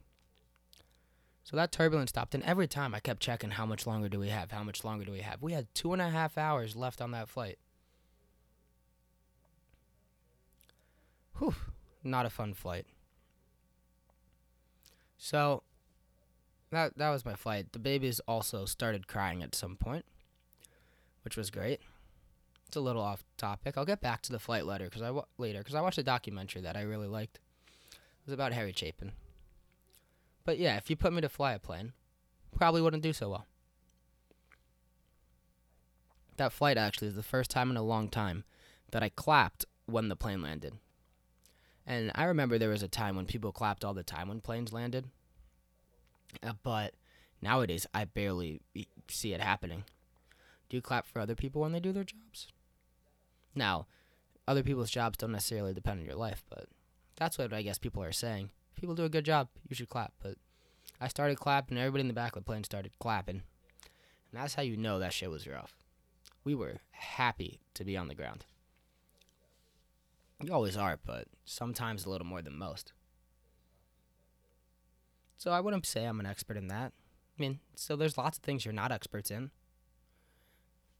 So 1.45 1.55
that 1.55 1.71
turbulence 1.71 2.09
stopped, 2.09 2.35
and 2.35 2.43
every 2.43 2.67
time 2.67 2.93
I 2.93 2.99
kept 2.99 3.21
checking 3.21 3.51
how 3.51 3.65
much 3.65 3.87
longer 3.87 4.09
do 4.09 4.19
we 4.19 4.27
have? 4.27 4.51
How 4.51 4.63
much 4.63 4.83
longer 4.83 5.05
do 5.05 5.13
we 5.13 5.21
have? 5.21 5.41
We 5.41 5.53
had 5.53 5.73
two 5.73 5.93
and 5.93 6.01
a 6.01 6.09
half 6.09 6.37
hours 6.37 6.75
left 6.75 7.01
on 7.01 7.11
that 7.11 7.29
flight. 7.29 7.57
Whew 11.39 11.55
not 12.03 12.25
a 12.25 12.29
fun 12.29 12.53
flight. 12.53 12.85
So, 15.17 15.63
that 16.71 16.97
that 16.97 17.09
was 17.09 17.25
my 17.25 17.35
flight. 17.35 17.73
The 17.73 17.79
babies 17.79 18.19
also 18.27 18.65
started 18.65 19.07
crying 19.07 19.43
at 19.43 19.55
some 19.55 19.75
point, 19.75 20.05
which 21.23 21.37
was 21.37 21.51
great. 21.51 21.81
It's 22.67 22.77
a 22.77 22.81
little 22.81 23.01
off 23.01 23.23
topic. 23.37 23.77
I'll 23.77 23.85
get 23.85 24.01
back 24.01 24.21
to 24.23 24.31
the 24.31 24.39
flight 24.39 24.65
later 24.65 24.85
because 24.85 25.01
I 25.01 25.11
later 25.37 25.59
because 25.59 25.75
I 25.75 25.81
watched 25.81 25.97
a 25.97 26.03
documentary 26.03 26.61
that 26.61 26.77
I 26.77 26.81
really 26.81 27.07
liked. 27.07 27.39
It 27.91 28.25
was 28.25 28.33
about 28.33 28.53
Harry 28.53 28.73
Chapin. 28.75 29.11
But 30.45 30.57
yeah, 30.57 30.77
if 30.77 30.89
you 30.89 30.95
put 30.95 31.13
me 31.13 31.21
to 31.21 31.29
fly 31.29 31.53
a 31.53 31.59
plane, 31.59 31.93
probably 32.55 32.81
wouldn't 32.81 33.03
do 33.03 33.13
so 33.13 33.29
well. 33.29 33.45
That 36.37 36.53
flight 36.53 36.77
actually 36.77 37.09
is 37.09 37.15
the 37.15 37.23
first 37.23 37.51
time 37.51 37.69
in 37.69 37.77
a 37.77 37.83
long 37.83 38.09
time 38.09 38.45
that 38.91 39.03
I 39.03 39.09
clapped 39.09 39.65
when 39.85 40.09
the 40.09 40.15
plane 40.15 40.41
landed. 40.41 40.73
And 41.85 42.11
I 42.15 42.25
remember 42.25 42.57
there 42.57 42.69
was 42.69 42.83
a 42.83 42.87
time 42.87 43.15
when 43.15 43.25
people 43.25 43.51
clapped 43.51 43.83
all 43.83 43.93
the 43.93 44.03
time 44.03 44.27
when 44.27 44.41
planes 44.41 44.71
landed. 44.71 45.05
Uh, 46.43 46.53
but 46.63 46.93
nowadays, 47.41 47.87
I 47.93 48.05
barely 48.05 48.61
see 49.09 49.33
it 49.33 49.41
happening. 49.41 49.83
Do 50.69 50.77
you 50.77 50.81
clap 50.81 51.05
for 51.05 51.19
other 51.19 51.35
people 51.35 51.61
when 51.61 51.71
they 51.71 51.79
do 51.79 51.91
their 51.91 52.03
jobs? 52.03 52.47
Now, 53.55 53.87
other 54.47 54.63
people's 54.63 54.91
jobs 54.91 55.17
don't 55.17 55.31
necessarily 55.31 55.73
depend 55.73 55.99
on 55.99 56.05
your 56.05 56.15
life, 56.15 56.43
but 56.49 56.67
that's 57.17 57.37
what 57.37 57.53
I 57.53 57.61
guess 57.61 57.77
people 57.77 58.03
are 58.03 58.11
saying. 58.11 58.49
If 58.73 58.79
people 58.79 58.95
do 58.95 59.03
a 59.03 59.09
good 59.09 59.25
job, 59.25 59.49
you 59.67 59.75
should 59.75 59.89
clap. 59.89 60.13
But 60.21 60.35
I 60.99 61.07
started 61.07 61.37
clapping, 61.37 61.77
and 61.77 61.83
everybody 61.83 62.01
in 62.01 62.07
the 62.07 62.13
back 62.13 62.35
of 62.35 62.43
the 62.43 62.47
plane 62.47 62.63
started 62.63 62.91
clapping. 62.99 63.41
And 64.31 64.41
that's 64.41 64.55
how 64.55 64.61
you 64.61 64.77
know 64.77 64.99
that 64.99 65.13
shit 65.13 65.29
was 65.29 65.47
rough. 65.47 65.75
We 66.43 66.55
were 66.55 66.77
happy 66.91 67.59
to 67.73 67.83
be 67.83 67.97
on 67.97 68.07
the 68.07 68.15
ground. 68.15 68.45
You 70.43 70.53
always 70.53 70.77
are, 70.77 70.99
but 71.05 71.27
sometimes 71.45 72.05
a 72.05 72.09
little 72.09 72.27
more 72.27 72.41
than 72.41 72.57
most. 72.57 72.93
So 75.37 75.51
I 75.51 75.59
wouldn't 75.59 75.85
say 75.85 76.05
I'm 76.05 76.19
an 76.19 76.25
expert 76.25 76.57
in 76.57 76.67
that. 76.67 76.93
I 77.37 77.41
mean, 77.41 77.59
so 77.75 77.95
there's 77.95 78.17
lots 78.17 78.37
of 78.37 78.43
things 78.43 78.65
you're 78.65 78.73
not 78.73 78.91
experts 78.91 79.31
in. 79.31 79.51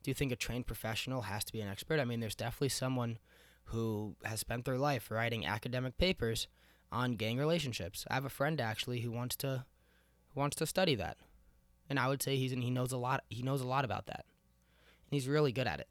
Do 0.03 0.09
you 0.09 0.15
think 0.15 0.31
a 0.31 0.35
trained 0.35 0.65
professional 0.65 1.23
has 1.23 1.43
to 1.45 1.53
be 1.53 1.61
an 1.61 1.67
expert? 1.67 1.99
I 1.99 2.05
mean, 2.05 2.19
there's 2.19 2.35
definitely 2.35 2.69
someone 2.69 3.19
who 3.65 4.15
has 4.23 4.39
spent 4.39 4.65
their 4.65 4.77
life 4.77 5.11
writing 5.11 5.45
academic 5.45 5.97
papers 5.97 6.47
on 6.91 7.13
gang 7.13 7.37
relationships. 7.37 8.05
I 8.09 8.15
have 8.15 8.25
a 8.25 8.29
friend 8.29 8.59
actually 8.59 9.01
who 9.01 9.11
wants 9.11 9.35
to 9.37 9.65
who 10.33 10.39
wants 10.39 10.55
to 10.57 10.65
study 10.65 10.95
that. 10.95 11.17
And 11.89 11.99
I 11.99 12.07
would 12.07 12.23
say 12.23 12.35
he's 12.35 12.51
and 12.51 12.63
he 12.63 12.71
knows 12.71 12.91
a 12.91 12.97
lot 12.97 13.23
he 13.29 13.43
knows 13.43 13.61
a 13.61 13.67
lot 13.67 13.85
about 13.85 14.07
that. 14.07 14.25
And 14.25 15.11
he's 15.11 15.27
really 15.27 15.51
good 15.51 15.67
at 15.67 15.79
it. 15.79 15.87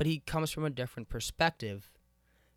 But 0.00 0.06
he 0.06 0.20
comes 0.20 0.50
from 0.50 0.64
a 0.64 0.70
different 0.70 1.10
perspective 1.10 1.92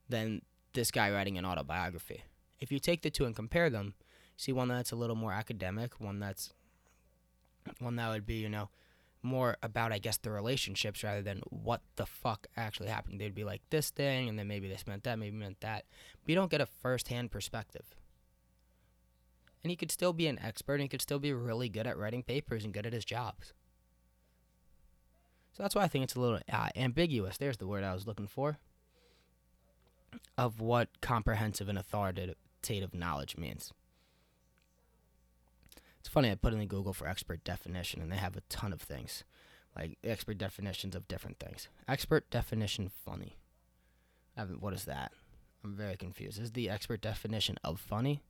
than 0.08 0.44
this 0.72 0.92
guy 0.92 1.12
writing 1.12 1.38
an 1.38 1.44
autobiography. 1.44 2.24
If 2.62 2.72
you 2.72 2.80
take 2.80 3.02
the 3.02 3.10
two 3.10 3.26
and 3.26 3.36
compare 3.36 3.70
them, 3.70 3.96
see 4.38 4.54
one 4.54 4.70
that's 4.70 4.94
a 4.94 4.96
little 4.96 5.18
more 5.18 5.34
academic, 5.34 6.00
one 6.00 6.22
that's 6.22 6.54
one 7.80 7.98
that 7.98 8.10
would 8.12 8.26
be, 8.26 8.36
you 8.36 8.48
know, 8.48 8.70
more 9.22 9.58
about 9.62 9.92
I 9.92 9.98
guess 9.98 10.16
the 10.16 10.32
relationships 10.32 11.04
rather 11.04 11.22
than 11.22 11.42
what 11.50 11.82
the 11.98 12.06
fuck 12.06 12.48
actually 12.56 12.88
happened. 12.88 13.20
They'd 13.20 13.36
be 13.36 13.44
like 13.44 13.62
this 13.72 13.90
thing 13.90 14.30
and 14.30 14.40
then 14.40 14.48
maybe 14.48 14.70
this 14.70 14.88
meant 14.88 15.04
that, 15.04 15.20
maybe 15.20 15.36
meant 15.36 15.60
that. 15.60 15.84
But 16.24 16.30
you 16.30 16.36
don't 16.36 16.50
get 16.50 16.62
a 16.62 16.66
first 16.66 17.10
hand 17.10 17.30
perspective. 17.30 17.94
And 19.66 19.70
he 19.70 19.76
could 19.76 19.92
still 19.92 20.14
be 20.14 20.28
an 20.28 20.40
expert 20.42 20.76
and 20.76 20.84
he 20.84 20.88
could 20.88 21.02
still 21.02 21.20
be 21.20 21.34
really 21.34 21.68
good 21.68 21.88
at 21.88 21.98
writing 21.98 22.24
papers 22.24 22.64
and 22.64 22.74
good 22.74 22.86
at 22.86 22.94
his 22.94 23.04
jobs. 23.04 23.52
So 25.54 25.64
that's 25.64 25.76
why 25.76 25.84
I 25.84 25.88
think 25.88 26.04
it's 26.04 26.16
a 26.16 26.20
little 26.20 26.40
uh, 26.52 26.70
ambiguous. 26.76 27.38
There's 27.38 27.58
the 27.58 27.68
word 27.68 27.84
I 27.84 27.94
was 27.94 28.08
looking 28.08 28.28
for. 28.28 28.58
Of 30.38 30.60
what 30.60 31.02
comprehensive 31.02 31.70
and 31.70 31.78
authoritative 31.78 32.94
knowledge 32.94 33.38
means. 33.38 33.72
It's 36.00 36.10
funny, 36.10 36.30
I 36.30 36.36
put 36.36 36.54
in 36.54 36.60
the 36.60 36.66
Google 36.66 36.94
for 36.94 37.08
expert 37.08 37.44
definition, 37.44 38.02
and 38.02 38.12
they 38.12 38.18
have 38.18 38.36
a 38.36 38.42
ton 38.50 38.74
of 38.74 38.82
things, 38.82 39.24
like 39.76 39.98
expert 40.04 40.38
definitions 40.38 40.96
of 40.96 41.08
different 41.08 41.40
things. 41.40 41.70
Expert 41.88 42.30
definition 42.30 42.90
funny. 42.90 43.38
I 44.36 44.42
haven't, 44.42 44.62
what 44.62 44.74
is 44.74 44.86
that? 44.86 45.14
I'm 45.64 45.76
very 45.76 45.96
confused. 45.96 46.42
Is 46.42 46.52
the 46.52 46.70
expert 46.70 47.02
definition 47.02 47.58
of 47.64 47.80
funny? 47.80 48.22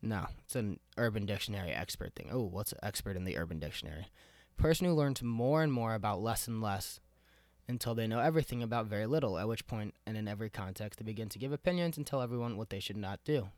No, 0.00 0.26
it's 0.44 0.56
an 0.56 0.80
Urban 0.96 1.26
Dictionary 1.26 1.72
expert 1.72 2.14
thing. 2.14 2.30
Oh, 2.32 2.42
what's 2.44 2.72
an 2.72 2.78
expert 2.82 3.16
in 3.16 3.24
the 3.24 3.36
Urban 3.36 3.58
Dictionary? 3.58 4.08
Person 4.56 4.86
who 4.86 4.94
learns 4.94 5.22
more 5.22 5.62
and 5.62 5.72
more 5.72 5.94
about 5.94 6.22
less 6.22 6.46
and 6.46 6.62
less 6.62 7.00
until 7.68 7.94
they 7.94 8.06
know 8.06 8.20
everything 8.20 8.62
about 8.62 8.86
very 8.86 9.06
little, 9.06 9.38
at 9.38 9.48
which 9.48 9.66
point, 9.66 9.94
and 10.06 10.16
in 10.16 10.28
every 10.28 10.50
context, 10.50 10.98
they 10.98 11.04
begin 11.04 11.28
to 11.30 11.38
give 11.38 11.52
opinions 11.52 11.96
and 11.96 12.06
tell 12.06 12.22
everyone 12.22 12.56
what 12.56 12.70
they 12.70 12.80
should 12.80 12.96
not 12.96 13.20
do. 13.24 13.48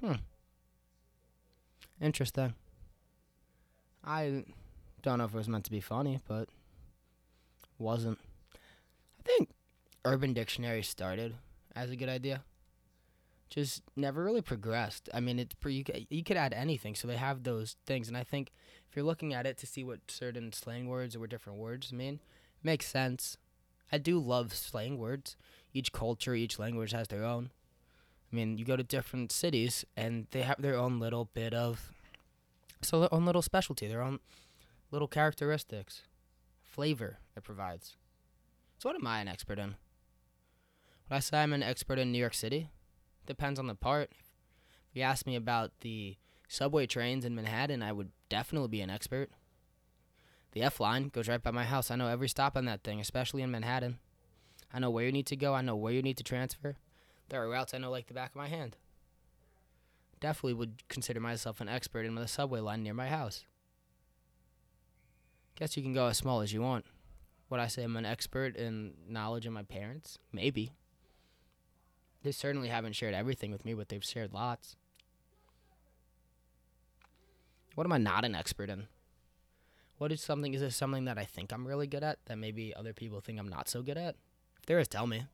Hmm. 0.00 0.14
Interesting. 2.00 2.54
I 4.04 4.44
don't 5.02 5.18
know 5.18 5.24
if 5.24 5.34
it 5.34 5.36
was 5.36 5.48
meant 5.48 5.64
to 5.64 5.70
be 5.70 5.80
funny, 5.80 6.20
but 6.26 6.48
wasn't. 7.78 8.18
I 9.18 9.22
think 9.22 9.50
Urban 10.04 10.32
Dictionary 10.32 10.82
started 10.82 11.34
as 11.74 11.90
a 11.90 11.96
good 11.96 12.08
idea. 12.08 12.42
Just 13.54 13.82
never 13.94 14.24
really 14.24 14.42
progressed. 14.42 15.08
I 15.14 15.20
mean, 15.20 15.38
it's 15.38 15.54
you, 15.64 15.84
you 16.10 16.24
could 16.24 16.36
add 16.36 16.52
anything, 16.52 16.96
so 16.96 17.06
they 17.06 17.16
have 17.16 17.44
those 17.44 17.76
things, 17.86 18.08
and 18.08 18.16
I 18.16 18.24
think 18.24 18.50
if 18.90 18.96
you're 18.96 19.04
looking 19.04 19.32
at 19.32 19.46
it 19.46 19.56
to 19.58 19.66
see 19.66 19.84
what 19.84 20.00
certain 20.08 20.52
slang 20.52 20.88
words 20.88 21.14
or 21.14 21.28
different 21.28 21.60
words 21.60 21.92
mean, 21.92 22.18
makes 22.64 22.88
sense. 22.88 23.36
I 23.92 23.98
do 23.98 24.18
love 24.18 24.52
slang 24.54 24.98
words. 24.98 25.36
Each 25.72 25.92
culture, 25.92 26.34
each 26.34 26.58
language 26.58 26.90
has 26.90 27.06
their 27.06 27.22
own. 27.22 27.50
I 28.32 28.34
mean, 28.34 28.58
you 28.58 28.64
go 28.64 28.74
to 28.74 28.82
different 28.82 29.30
cities 29.30 29.84
and 29.96 30.26
they 30.32 30.42
have 30.42 30.60
their 30.60 30.76
own 30.76 30.98
little 30.98 31.26
bit 31.26 31.54
of, 31.54 31.92
so 32.82 32.98
their 32.98 33.14
own 33.14 33.24
little 33.24 33.42
specialty, 33.42 33.86
their 33.86 34.02
own 34.02 34.18
little 34.90 35.06
characteristics, 35.06 36.02
flavor 36.60 37.18
it 37.36 37.44
provides. 37.44 37.96
So, 38.78 38.88
what 38.88 38.96
am 38.96 39.06
I 39.06 39.20
an 39.20 39.28
expert 39.28 39.60
in? 39.60 39.76
Would 41.08 41.16
I 41.16 41.20
say 41.20 41.38
I'm 41.38 41.52
an 41.52 41.62
expert 41.62 42.00
in 42.00 42.10
New 42.10 42.18
York 42.18 42.34
City? 42.34 42.70
Depends 43.26 43.58
on 43.58 43.66
the 43.66 43.74
part. 43.74 44.10
If 44.12 44.96
you 44.96 45.02
ask 45.02 45.26
me 45.26 45.36
about 45.36 45.72
the 45.80 46.16
subway 46.48 46.86
trains 46.86 47.24
in 47.24 47.34
Manhattan, 47.34 47.82
I 47.82 47.92
would 47.92 48.10
definitely 48.28 48.68
be 48.68 48.80
an 48.80 48.90
expert. 48.90 49.30
The 50.52 50.62
F 50.62 50.78
line 50.78 51.08
goes 51.08 51.28
right 51.28 51.42
by 51.42 51.50
my 51.50 51.64
house. 51.64 51.90
I 51.90 51.96
know 51.96 52.08
every 52.08 52.28
stop 52.28 52.56
on 52.56 52.64
that 52.66 52.84
thing, 52.84 53.00
especially 53.00 53.42
in 53.42 53.50
Manhattan. 53.50 53.98
I 54.72 54.78
know 54.78 54.90
where 54.90 55.04
you 55.04 55.12
need 55.12 55.26
to 55.26 55.36
go. 55.36 55.54
I 55.54 55.62
know 55.62 55.76
where 55.76 55.92
you 55.92 56.02
need 56.02 56.16
to 56.18 56.24
transfer. 56.24 56.76
There 57.28 57.42
are 57.42 57.48
routes 57.48 57.74
I 57.74 57.78
know 57.78 57.90
like 57.90 58.06
the 58.06 58.14
back 58.14 58.30
of 58.30 58.36
my 58.36 58.48
hand. 58.48 58.76
Definitely 60.20 60.54
would 60.54 60.88
consider 60.88 61.20
myself 61.20 61.60
an 61.60 61.68
expert 61.68 62.06
in 62.06 62.14
the 62.14 62.28
subway 62.28 62.60
line 62.60 62.82
near 62.82 62.94
my 62.94 63.08
house. 63.08 63.44
Guess 65.56 65.76
you 65.76 65.82
can 65.82 65.92
go 65.92 66.06
as 66.06 66.18
small 66.18 66.40
as 66.40 66.52
you 66.52 66.60
want. 66.60 66.84
Would 67.50 67.60
I 67.60 67.66
say 67.66 67.82
I'm 67.84 67.96
an 67.96 68.06
expert 68.06 68.56
in 68.56 68.94
knowledge 69.08 69.46
of 69.46 69.52
my 69.52 69.62
parents? 69.62 70.18
Maybe. 70.32 70.72
They 72.24 72.32
certainly 72.32 72.68
haven't 72.68 72.94
shared 72.94 73.14
everything 73.14 73.52
with 73.52 73.66
me, 73.66 73.74
but 73.74 73.90
they've 73.90 74.02
shared 74.02 74.32
lots. 74.32 74.76
What 77.74 77.86
am 77.86 77.92
I 77.92 77.98
not 77.98 78.24
an 78.24 78.34
expert 78.34 78.70
in? 78.70 78.86
What 79.98 80.10
is 80.10 80.22
something? 80.22 80.54
Is 80.54 80.62
there 80.62 80.70
something 80.70 81.04
that 81.04 81.18
I 81.18 81.24
think 81.24 81.52
I'm 81.52 81.66
really 81.66 81.86
good 81.86 82.02
at 82.02 82.18
that 82.24 82.38
maybe 82.38 82.74
other 82.74 82.94
people 82.94 83.20
think 83.20 83.38
I'm 83.38 83.48
not 83.48 83.68
so 83.68 83.82
good 83.82 83.98
at? 83.98 84.16
If 84.58 84.66
there 84.66 84.78
is, 84.78 84.88
tell 84.88 85.06
me. 85.06 85.26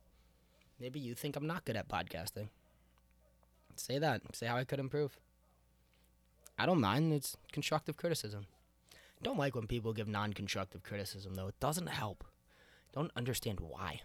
Maybe 0.81 0.99
you 0.99 1.15
think 1.15 1.37
I'm 1.37 1.47
not 1.47 1.63
good 1.63 1.77
at 1.77 1.87
podcasting. 1.87 2.49
Say 3.77 3.97
that. 3.97 4.21
Say 4.33 4.47
how 4.47 4.57
I 4.57 4.65
could 4.65 4.79
improve. 4.79 5.17
I 6.59 6.65
don't 6.65 6.81
mind. 6.81 7.13
It's 7.13 7.37
constructive 7.53 7.95
criticism. 7.95 8.47
Don't 9.23 9.37
like 9.39 9.55
when 9.55 9.67
people 9.67 9.93
give 9.93 10.09
non-constructive 10.09 10.83
criticism 10.83 11.35
though. 11.35 11.47
It 11.47 11.59
doesn't 11.61 11.87
help. 11.87 12.25
Don't 12.93 13.11
understand 13.15 13.61
why. 13.61 14.01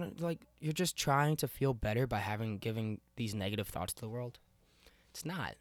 Don't 0.00 0.20
like 0.20 0.40
you're 0.60 0.72
just 0.72 0.96
trying 0.96 1.36
to 1.36 1.46
feel 1.46 1.72
better 1.72 2.06
by 2.06 2.18
having 2.18 2.58
giving 2.58 3.00
these 3.16 3.34
negative 3.34 3.68
thoughts 3.68 3.92
to 3.94 4.00
the 4.00 4.08
world. 4.08 4.38
It's 5.10 5.24
not. 5.24 5.54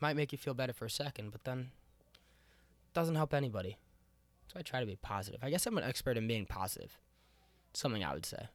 Might 0.00 0.16
make 0.16 0.32
you 0.32 0.38
feel 0.38 0.54
better 0.54 0.74
for 0.74 0.84
a 0.84 0.90
second, 0.90 1.30
but 1.30 1.44
then 1.44 1.70
it 2.10 2.94
doesn't 2.94 3.14
help 3.14 3.32
anybody. 3.32 3.78
So 4.52 4.58
I 4.58 4.62
try 4.62 4.80
to 4.80 4.86
be 4.86 4.96
positive. 4.96 5.40
I 5.42 5.50
guess 5.50 5.66
I'm 5.66 5.78
an 5.78 5.84
expert 5.84 6.16
in 6.16 6.26
being 6.26 6.44
positive. 6.44 6.98
Something 7.72 8.04
I 8.04 8.12
would 8.12 8.26
say. 8.26 8.48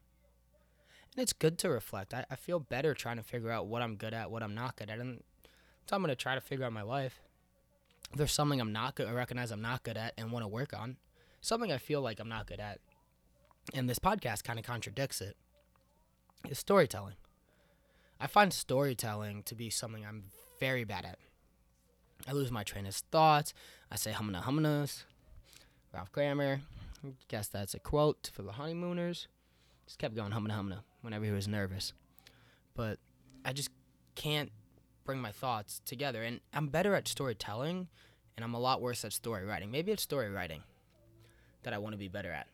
And 1.15 1.23
it's 1.23 1.33
good 1.33 1.57
to 1.59 1.69
reflect. 1.69 2.13
I, 2.13 2.25
I 2.29 2.35
feel 2.35 2.59
better 2.59 2.93
trying 2.93 3.17
to 3.17 3.23
figure 3.23 3.49
out 3.49 3.67
what 3.67 3.81
I'm 3.81 3.95
good 3.95 4.13
at, 4.13 4.29
what 4.29 4.43
I'm 4.43 4.53
not 4.53 4.75
good 4.75 4.89
at. 4.89 4.99
And 4.99 5.23
so 5.87 5.95
I'm 5.95 6.05
to 6.05 6.15
try 6.15 6.35
to 6.35 6.41
figure 6.41 6.65
out 6.65 6.73
my 6.73 6.81
life. 6.81 7.21
If 8.11 8.17
there's 8.17 8.33
something 8.33 8.59
I'm 8.59 8.73
not 8.73 8.95
good, 8.95 9.07
I 9.07 9.11
recognize 9.11 9.51
I'm 9.51 9.61
not 9.61 9.83
good 9.83 9.97
at 9.97 10.13
and 10.17 10.31
want 10.31 10.43
to 10.43 10.47
work 10.47 10.77
on. 10.77 10.97
Something 11.41 11.71
I 11.71 11.77
feel 11.77 12.01
like 12.01 12.19
I'm 12.19 12.29
not 12.29 12.47
good 12.47 12.59
at. 12.59 12.79
And 13.73 13.89
this 13.89 13.99
podcast 13.99 14.43
kind 14.43 14.59
of 14.59 14.65
contradicts 14.65 15.21
it. 15.21 15.35
Is 16.47 16.59
storytelling. 16.59 17.15
I 18.19 18.27
find 18.27 18.53
storytelling 18.53 19.43
to 19.43 19.55
be 19.55 19.69
something 19.69 20.05
I'm 20.05 20.25
very 20.59 20.83
bad 20.83 21.05
at. 21.05 21.17
I 22.27 22.33
lose 22.33 22.51
my 22.51 22.63
train 22.63 22.85
of 22.85 22.95
thoughts. 22.95 23.53
I 23.91 23.95
say 23.95 24.11
humana 24.11 24.43
humanas. 24.45 25.03
Ralph 25.93 26.11
Kramer. 26.11 26.61
Guess 27.27 27.47
that's 27.47 27.73
a 27.73 27.79
quote 27.79 28.29
for 28.33 28.41
the 28.41 28.53
honeymooners. 28.53 29.27
Just 29.85 29.99
kept 29.99 30.15
going 30.15 30.31
humana 30.31 30.55
humana 30.55 30.83
whenever 31.01 31.25
he 31.25 31.31
was 31.31 31.47
nervous. 31.47 31.93
But 32.75 32.99
I 33.43 33.53
just 33.53 33.69
can't 34.15 34.51
bring 35.03 35.19
my 35.19 35.31
thoughts 35.31 35.81
together. 35.85 36.23
And 36.23 36.39
I'm 36.53 36.67
better 36.67 36.95
at 36.95 37.07
storytelling, 37.07 37.87
and 38.35 38.43
I'm 38.43 38.53
a 38.53 38.59
lot 38.59 38.81
worse 38.81 39.05
at 39.05 39.13
story 39.13 39.45
writing. 39.45 39.71
Maybe 39.71 39.91
it's 39.91 40.03
story 40.03 40.29
writing 40.29 40.63
that 41.63 41.73
I 41.73 41.77
want 41.77 41.93
to 41.93 41.97
be 41.97 42.07
better 42.07 42.31
at. 42.31 42.47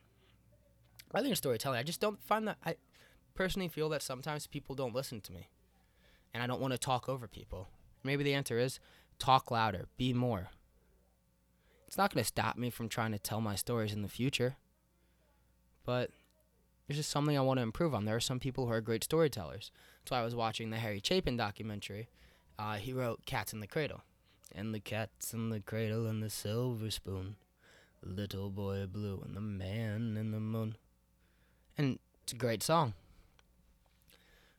I 1.14 1.20
think 1.20 1.32
it's 1.32 1.38
storytelling. 1.38 1.78
I 1.78 1.82
just 1.82 2.00
don't 2.00 2.22
find 2.22 2.48
that. 2.48 2.58
I 2.64 2.76
personally 3.34 3.68
feel 3.68 3.88
that 3.90 4.02
sometimes 4.02 4.46
people 4.46 4.74
don't 4.74 4.94
listen 4.94 5.20
to 5.22 5.32
me, 5.32 5.48
and 6.32 6.42
I 6.42 6.46
don't 6.46 6.60
want 6.60 6.72
to 6.72 6.78
talk 6.78 7.08
over 7.08 7.26
people. 7.26 7.68
Maybe 8.02 8.24
the 8.24 8.34
answer 8.34 8.58
is 8.58 8.80
talk 9.18 9.50
louder, 9.50 9.86
be 9.96 10.12
more. 10.12 10.48
It's 11.86 11.98
not 11.98 12.12
going 12.12 12.22
to 12.22 12.28
stop 12.28 12.56
me 12.56 12.70
from 12.70 12.88
trying 12.88 13.12
to 13.12 13.18
tell 13.18 13.40
my 13.40 13.54
stories 13.54 13.92
in 13.92 14.02
the 14.02 14.08
future, 14.08 14.56
but 15.84 16.10
it's 16.88 16.96
just 16.96 17.10
something 17.10 17.36
I 17.36 17.42
want 17.42 17.58
to 17.58 17.62
improve 17.62 17.94
on. 17.94 18.04
There 18.04 18.16
are 18.16 18.20
some 18.20 18.40
people 18.40 18.66
who 18.66 18.72
are 18.72 18.80
great 18.80 19.04
storytellers. 19.04 19.70
So 20.06 20.16
I 20.16 20.22
was 20.22 20.34
watching 20.34 20.70
the 20.70 20.78
Harry 20.78 21.00
Chapin 21.02 21.36
documentary. 21.36 22.08
Uh, 22.58 22.74
he 22.74 22.92
wrote 22.92 23.24
Cats 23.24 23.52
in 23.52 23.60
the 23.60 23.66
Cradle. 23.66 24.02
And 24.54 24.74
the 24.74 24.80
cat's 24.80 25.32
in 25.32 25.48
the 25.48 25.60
cradle 25.60 26.06
and 26.06 26.22
the 26.22 26.28
silver 26.28 26.90
spoon. 26.90 27.36
Little 28.02 28.50
boy 28.50 28.86
blue 28.86 29.22
and 29.24 29.34
the 29.34 29.40
man 29.40 30.16
in 30.18 30.30
the 30.30 30.40
moon. 30.40 30.76
And 31.76 31.98
it's 32.22 32.32
a 32.32 32.36
great 32.36 32.62
song. 32.62 32.94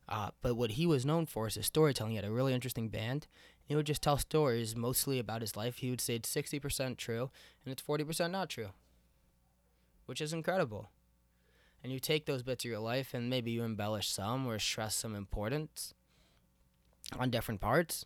Uh, 0.08 0.32
but 0.42 0.56
what 0.56 0.72
he 0.72 0.86
was 0.86 1.06
known 1.06 1.26
for 1.26 1.48
is 1.48 1.56
his 1.56 1.66
storytelling. 1.66 2.12
He 2.12 2.16
had 2.18 2.26
a 2.26 2.32
really 2.32 2.54
interesting 2.54 2.90
band. 2.90 3.28
He 3.66 3.76
would 3.76 3.86
just 3.86 4.02
tell 4.02 4.18
stories 4.18 4.76
mostly 4.76 5.20
about 5.20 5.42
his 5.42 5.56
life. 5.56 5.78
He 5.78 5.90
would 5.90 6.02
say 6.02 6.16
it's 6.16 6.34
60% 6.34 6.98
true 6.98 7.30
and 7.66 7.72
it's 7.72 7.82
40% 7.82 8.32
not 8.32 8.50
true, 8.50 8.70
which 10.06 10.20
is 10.22 10.34
incredible. 10.34 10.90
And 11.82 11.92
you 11.92 12.00
take 12.00 12.26
those 12.26 12.44
bits 12.44 12.66
of 12.66 12.70
your 12.70 12.80
life 12.80 13.14
and 13.14 13.30
maybe 13.30 13.52
you 13.52 13.64
embellish 13.64 14.10
some 14.10 14.46
or 14.46 14.60
stress 14.60 14.96
some 14.96 15.16
importance 15.16 15.94
on 17.18 17.30
different 17.30 17.62
parts. 17.62 18.06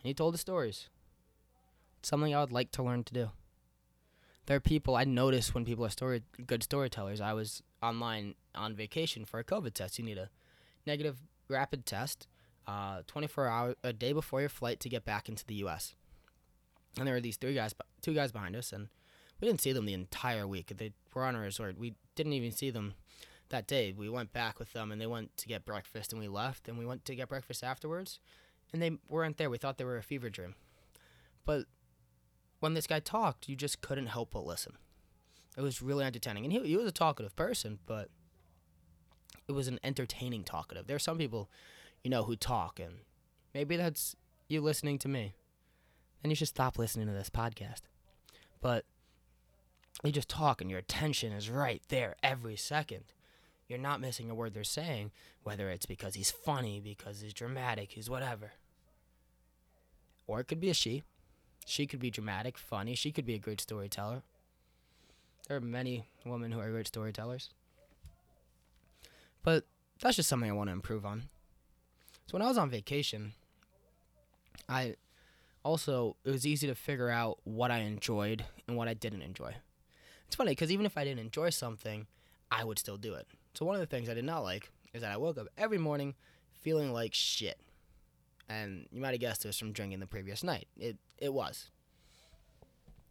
And 0.00 0.08
he 0.08 0.14
told 0.14 0.34
the 0.34 0.38
stories. 0.38 0.88
It's 1.98 2.08
something 2.08 2.34
I 2.34 2.40
would 2.40 2.52
like 2.52 2.70
to 2.72 2.82
learn 2.82 3.04
to 3.04 3.14
do. 3.14 3.30
There 4.46 4.56
are 4.56 4.60
people 4.60 4.94
I 4.94 5.04
notice 5.04 5.54
when 5.54 5.64
people 5.64 5.84
are 5.84 5.90
story 5.90 6.22
good 6.46 6.62
storytellers. 6.62 7.20
I 7.20 7.32
was 7.32 7.62
online 7.82 8.34
on 8.54 8.74
vacation 8.74 9.24
for 9.24 9.40
a 9.40 9.44
COVID 9.44 9.74
test. 9.74 9.98
You 9.98 10.04
need 10.04 10.18
a 10.18 10.30
negative 10.86 11.18
rapid 11.48 11.84
test, 11.84 12.28
uh, 12.66 13.02
24 13.08 13.46
hours 13.48 13.74
a 13.82 13.92
day 13.92 14.12
before 14.12 14.40
your 14.40 14.48
flight 14.48 14.78
to 14.80 14.88
get 14.88 15.04
back 15.04 15.28
into 15.28 15.44
the 15.44 15.56
U.S. 15.56 15.94
And 16.96 17.06
there 17.06 17.14
were 17.14 17.20
these 17.20 17.36
three 17.36 17.54
guys, 17.54 17.74
two 18.02 18.14
guys 18.14 18.30
behind 18.30 18.54
us, 18.54 18.72
and 18.72 18.88
we 19.40 19.48
didn't 19.48 19.60
see 19.60 19.72
them 19.72 19.84
the 19.84 19.94
entire 19.94 20.46
week. 20.46 20.72
They 20.76 20.92
were 21.12 21.24
on 21.24 21.34
a 21.34 21.40
resort. 21.40 21.78
We 21.78 21.94
didn't 22.14 22.32
even 22.32 22.52
see 22.52 22.70
them 22.70 22.94
that 23.48 23.66
day. 23.66 23.92
We 23.92 24.08
went 24.08 24.32
back 24.32 24.60
with 24.60 24.72
them, 24.72 24.92
and 24.92 25.00
they 25.00 25.06
went 25.06 25.36
to 25.38 25.48
get 25.48 25.64
breakfast, 25.64 26.12
and 26.12 26.20
we 26.20 26.28
left, 26.28 26.68
and 26.68 26.78
we 26.78 26.86
went 26.86 27.04
to 27.06 27.16
get 27.16 27.28
breakfast 27.28 27.64
afterwards, 27.64 28.20
and 28.72 28.80
they 28.80 28.98
weren't 29.08 29.38
there. 29.38 29.50
We 29.50 29.58
thought 29.58 29.76
they 29.76 29.84
were 29.84 29.98
a 29.98 30.02
fever 30.02 30.30
dream, 30.30 30.54
but 31.44 31.64
when 32.60 32.74
this 32.74 32.86
guy 32.86 33.00
talked, 33.00 33.48
you 33.48 33.56
just 33.56 33.80
couldn't 33.80 34.06
help 34.06 34.30
but 34.32 34.46
listen. 34.46 34.74
It 35.56 35.62
was 35.62 35.80
really 35.80 36.04
entertaining, 36.04 36.44
and 36.44 36.52
he 36.52 36.60
he 36.60 36.76
was 36.76 36.86
a 36.86 36.92
talkative 36.92 37.34
person, 37.34 37.78
but 37.86 38.10
it 39.48 39.52
was 39.52 39.68
an 39.68 39.78
entertaining 39.82 40.44
talkative. 40.44 40.86
There 40.86 40.96
are 40.96 41.00
some 41.00 41.18
people, 41.18 41.50
you 42.04 42.10
know, 42.10 42.24
who 42.24 42.36
talk, 42.36 42.78
and 42.78 42.96
maybe 43.54 43.76
that's 43.76 44.16
you 44.48 44.60
listening 44.60 44.98
to 44.98 45.08
me. 45.08 45.34
Then 46.22 46.30
you 46.30 46.36
should 46.36 46.48
stop 46.48 46.78
listening 46.78 47.06
to 47.06 47.12
this 47.12 47.30
podcast. 47.30 47.82
But 48.60 48.84
you 50.02 50.12
just 50.12 50.28
talk, 50.28 50.60
and 50.60 50.70
your 50.70 50.80
attention 50.80 51.32
is 51.32 51.48
right 51.50 51.82
there 51.88 52.16
every 52.22 52.56
second. 52.56 53.04
You're 53.68 53.78
not 53.78 54.00
missing 54.00 54.30
a 54.30 54.34
word 54.34 54.54
they're 54.54 54.64
saying, 54.64 55.10
whether 55.42 55.70
it's 55.70 55.86
because 55.86 56.14
he's 56.14 56.30
funny, 56.30 56.80
because 56.80 57.20
he's 57.20 57.34
dramatic, 57.34 57.92
he's 57.92 58.10
whatever. 58.10 58.52
Or 60.26 60.40
it 60.40 60.48
could 60.48 60.60
be 60.60 60.70
a 60.70 60.74
she. 60.74 61.02
She 61.68 61.86
could 61.88 61.98
be 61.98 62.12
dramatic, 62.12 62.56
funny. 62.56 62.94
She 62.94 63.10
could 63.10 63.26
be 63.26 63.34
a 63.34 63.40
great 63.40 63.60
storyteller. 63.60 64.22
There 65.48 65.56
are 65.56 65.60
many 65.60 66.06
women 66.24 66.52
who 66.52 66.60
are 66.60 66.70
great 66.70 66.86
storytellers. 66.86 67.50
But 69.42 69.64
that's 70.00 70.14
just 70.14 70.28
something 70.28 70.48
I 70.48 70.54
want 70.54 70.68
to 70.68 70.72
improve 70.72 71.04
on. 71.04 71.24
So 72.26 72.34
when 72.34 72.42
I 72.42 72.46
was 72.46 72.56
on 72.56 72.70
vacation, 72.70 73.32
I 74.68 74.94
also 75.64 76.16
it 76.24 76.30
was 76.30 76.46
easy 76.46 76.68
to 76.68 76.74
figure 76.76 77.10
out 77.10 77.38
what 77.42 77.72
I 77.72 77.78
enjoyed 77.78 78.44
and 78.68 78.76
what 78.76 78.86
I 78.86 78.94
didn't 78.94 79.22
enjoy. 79.22 79.56
It's 80.28 80.36
funny 80.36 80.52
because 80.52 80.70
even 80.70 80.86
if 80.86 80.96
I 80.96 81.02
didn't 81.02 81.20
enjoy 81.20 81.50
something, 81.50 82.06
I 82.48 82.62
would 82.62 82.78
still 82.78 82.96
do 82.96 83.14
it. 83.14 83.26
So 83.54 83.66
one 83.66 83.74
of 83.74 83.80
the 83.80 83.86
things 83.86 84.08
I 84.08 84.14
did 84.14 84.24
not 84.24 84.44
like 84.44 84.70
is 84.94 85.02
that 85.02 85.10
I 85.10 85.16
woke 85.16 85.36
up 85.36 85.48
every 85.58 85.78
morning 85.78 86.14
feeling 86.52 86.92
like 86.92 87.12
shit. 87.12 87.58
And 88.48 88.86
you 88.92 89.00
might 89.00 89.10
have 89.10 89.20
guessed 89.20 89.44
it 89.44 89.48
was 89.48 89.58
from 89.58 89.72
drinking 89.72 90.00
the 90.00 90.06
previous 90.06 90.42
night. 90.44 90.68
It 90.78 90.96
it 91.18 91.32
was. 91.32 91.70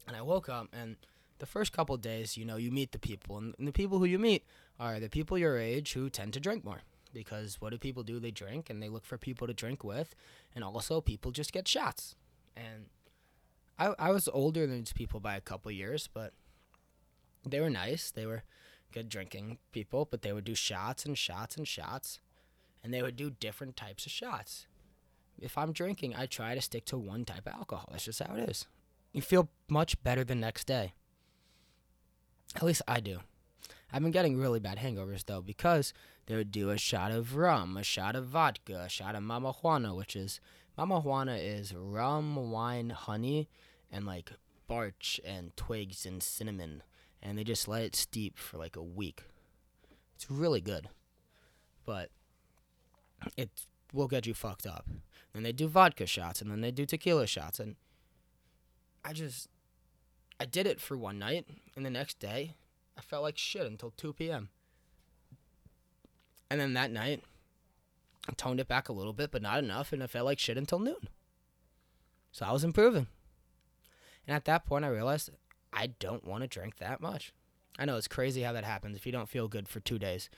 And 0.07 0.15
I 0.15 0.21
woke 0.21 0.49
up 0.49 0.67
and 0.71 0.97
the 1.39 1.45
first 1.45 1.73
couple 1.73 1.97
days, 1.97 2.37
you 2.37 2.45
know, 2.45 2.55
you 2.55 2.71
meet 2.71 2.91
the 2.91 2.99
people, 2.99 3.37
and, 3.37 3.53
the 3.59 3.71
people 3.71 3.99
who 3.99 4.05
you 4.05 4.19
meet 4.19 4.43
are 4.79 4.99
the 4.99 5.09
people 5.09 5.37
your 5.37 5.57
age 5.57 5.93
who 5.93 6.09
tend 6.09 6.33
to 6.33 6.39
drink 6.39 6.63
more. 6.63 6.81
Because 7.13 7.61
what 7.61 7.71
do 7.71 7.77
people 7.77 8.03
do? 8.03 8.19
They 8.19 8.31
drink 8.31 8.69
and 8.69 8.81
they 8.81 8.89
look 8.89 9.05
for 9.05 9.17
people 9.17 9.47
to 9.47 9.53
drink 9.53 9.83
with, 9.83 10.15
and 10.53 10.63
also 10.63 11.01
people 11.01 11.31
just 11.31 11.53
get 11.53 11.67
shots. 11.67 12.15
And 12.55 12.87
I, 13.79 13.93
I 13.99 14.11
was 14.11 14.27
older 14.27 14.65
than 14.67 14.79
these 14.79 14.93
people 14.93 15.19
by 15.19 15.35
a 15.35 15.41
couple 15.41 15.71
years, 15.71 16.09
but 16.13 16.33
they 17.45 17.61
were 17.61 17.69
nice. 17.69 18.11
They 18.11 18.25
were 18.25 18.43
good 18.91 19.09
drinking 19.09 19.59
people, 19.71 20.07
but 20.09 20.23
they 20.23 20.33
would 20.33 20.45
do 20.45 20.55
shots 20.55 21.05
and 21.05 21.17
shots 21.17 21.55
and 21.55 21.67
shots, 21.67 22.19
and 22.83 22.93
they 22.93 23.01
would 23.01 23.15
do 23.15 23.29
different 23.29 23.77
types 23.77 24.05
of 24.05 24.11
shots. 24.11 24.67
If 25.39 25.57
I'm 25.57 25.73
drinking, 25.73 26.15
I 26.15 26.25
try 26.25 26.55
to 26.55 26.61
stick 26.61 26.85
to 26.85 26.97
one 26.97 27.25
type 27.25 27.47
of 27.47 27.53
alcohol. 27.53 27.89
That's 27.91 28.05
just 28.05 28.21
how 28.21 28.35
it 28.35 28.49
is. 28.49 28.67
You 29.11 29.21
feel 29.21 29.49
much 29.69 30.01
better 30.03 30.23
the 30.23 30.35
next 30.35 30.67
day. 30.67 30.93
At 32.55 32.63
least 32.63 32.81
I 32.87 32.99
do. 32.99 33.19
I've 33.91 34.01
been 34.01 34.11
getting 34.11 34.37
really 34.37 34.59
bad 34.59 34.79
hangovers 34.79 35.25
though 35.25 35.41
because 35.41 35.93
they 36.25 36.35
would 36.35 36.51
do 36.51 36.69
a 36.69 36.77
shot 36.77 37.11
of 37.11 37.35
rum, 37.35 37.77
a 37.77 37.83
shot 37.83 38.15
of 38.15 38.25
vodka, 38.27 38.83
a 38.85 38.89
shot 38.89 39.15
of 39.15 39.23
mama 39.23 39.53
juana, 39.53 39.93
which 39.93 40.15
is 40.15 40.39
mama 40.77 40.99
juana 40.99 41.35
is 41.35 41.73
rum, 41.73 42.51
wine, 42.51 42.89
honey, 42.89 43.47
and 43.91 44.05
like 44.05 44.31
barch 44.67 45.19
and 45.25 45.55
twigs 45.55 46.05
and 46.05 46.23
cinnamon, 46.23 46.83
and 47.21 47.37
they 47.37 47.43
just 47.43 47.67
let 47.67 47.83
it 47.83 47.95
steep 47.95 48.37
for 48.37 48.57
like 48.57 48.75
a 48.75 48.83
week. 48.83 49.23
It's 50.15 50.29
really 50.29 50.61
good, 50.61 50.89
but 51.85 52.09
it 53.37 53.49
will 53.93 54.07
get 54.07 54.25
you 54.25 54.33
fucked 54.33 54.65
up. 54.65 54.87
Then 55.35 55.43
they 55.43 55.51
do 55.51 55.67
vodka 55.67 56.05
shots, 56.05 56.41
and 56.41 56.49
then 56.49 56.61
they 56.61 56.71
do 56.71 56.85
tequila 56.85 57.27
shots, 57.27 57.59
and 57.59 57.75
I 59.03 59.11
just 59.11 59.49
I 60.39 60.45
did 60.45 60.65
it 60.65 60.79
for 60.79 60.97
one 60.97 61.19
night, 61.19 61.45
and 61.75 61.85
the 61.85 61.89
next 61.89 62.19
day, 62.19 62.55
I 62.97 63.01
felt 63.01 63.23
like 63.23 63.37
shit 63.37 63.65
until 63.65 63.91
2 63.91 64.13
p.m. 64.13 64.47
And 66.49 66.61
then 66.61 66.73
that 66.75 66.89
night, 66.89 67.21
I 68.29 68.31
toned 68.31 68.61
it 68.61 68.69
back 68.69 68.87
a 68.87 68.93
little 68.93 69.11
bit, 69.11 69.29
but 69.29 69.41
not 69.41 69.59
enough, 69.59 69.91
and 69.91 70.01
I 70.01 70.07
felt 70.07 70.25
like 70.25 70.39
shit 70.39 70.57
until 70.57 70.79
noon. 70.79 71.09
So 72.31 72.45
I 72.45 72.53
was 72.53 72.63
improving. 72.63 73.07
And 74.25 74.37
at 74.37 74.45
that 74.45 74.65
point, 74.65 74.85
I 74.85 74.89
realized 74.89 75.31
I 75.73 75.87
don't 75.87 76.25
want 76.25 76.43
to 76.43 76.47
drink 76.47 76.77
that 76.77 77.01
much. 77.01 77.33
I 77.77 77.83
know 77.83 77.97
it's 77.97 78.07
crazy 78.07 78.43
how 78.43 78.53
that 78.53 78.63
happens. 78.63 78.95
If 78.95 79.05
you 79.05 79.11
don't 79.11 79.27
feel 79.27 79.49
good 79.49 79.67
for 79.67 79.81
two 79.81 79.99
days, 79.99 80.29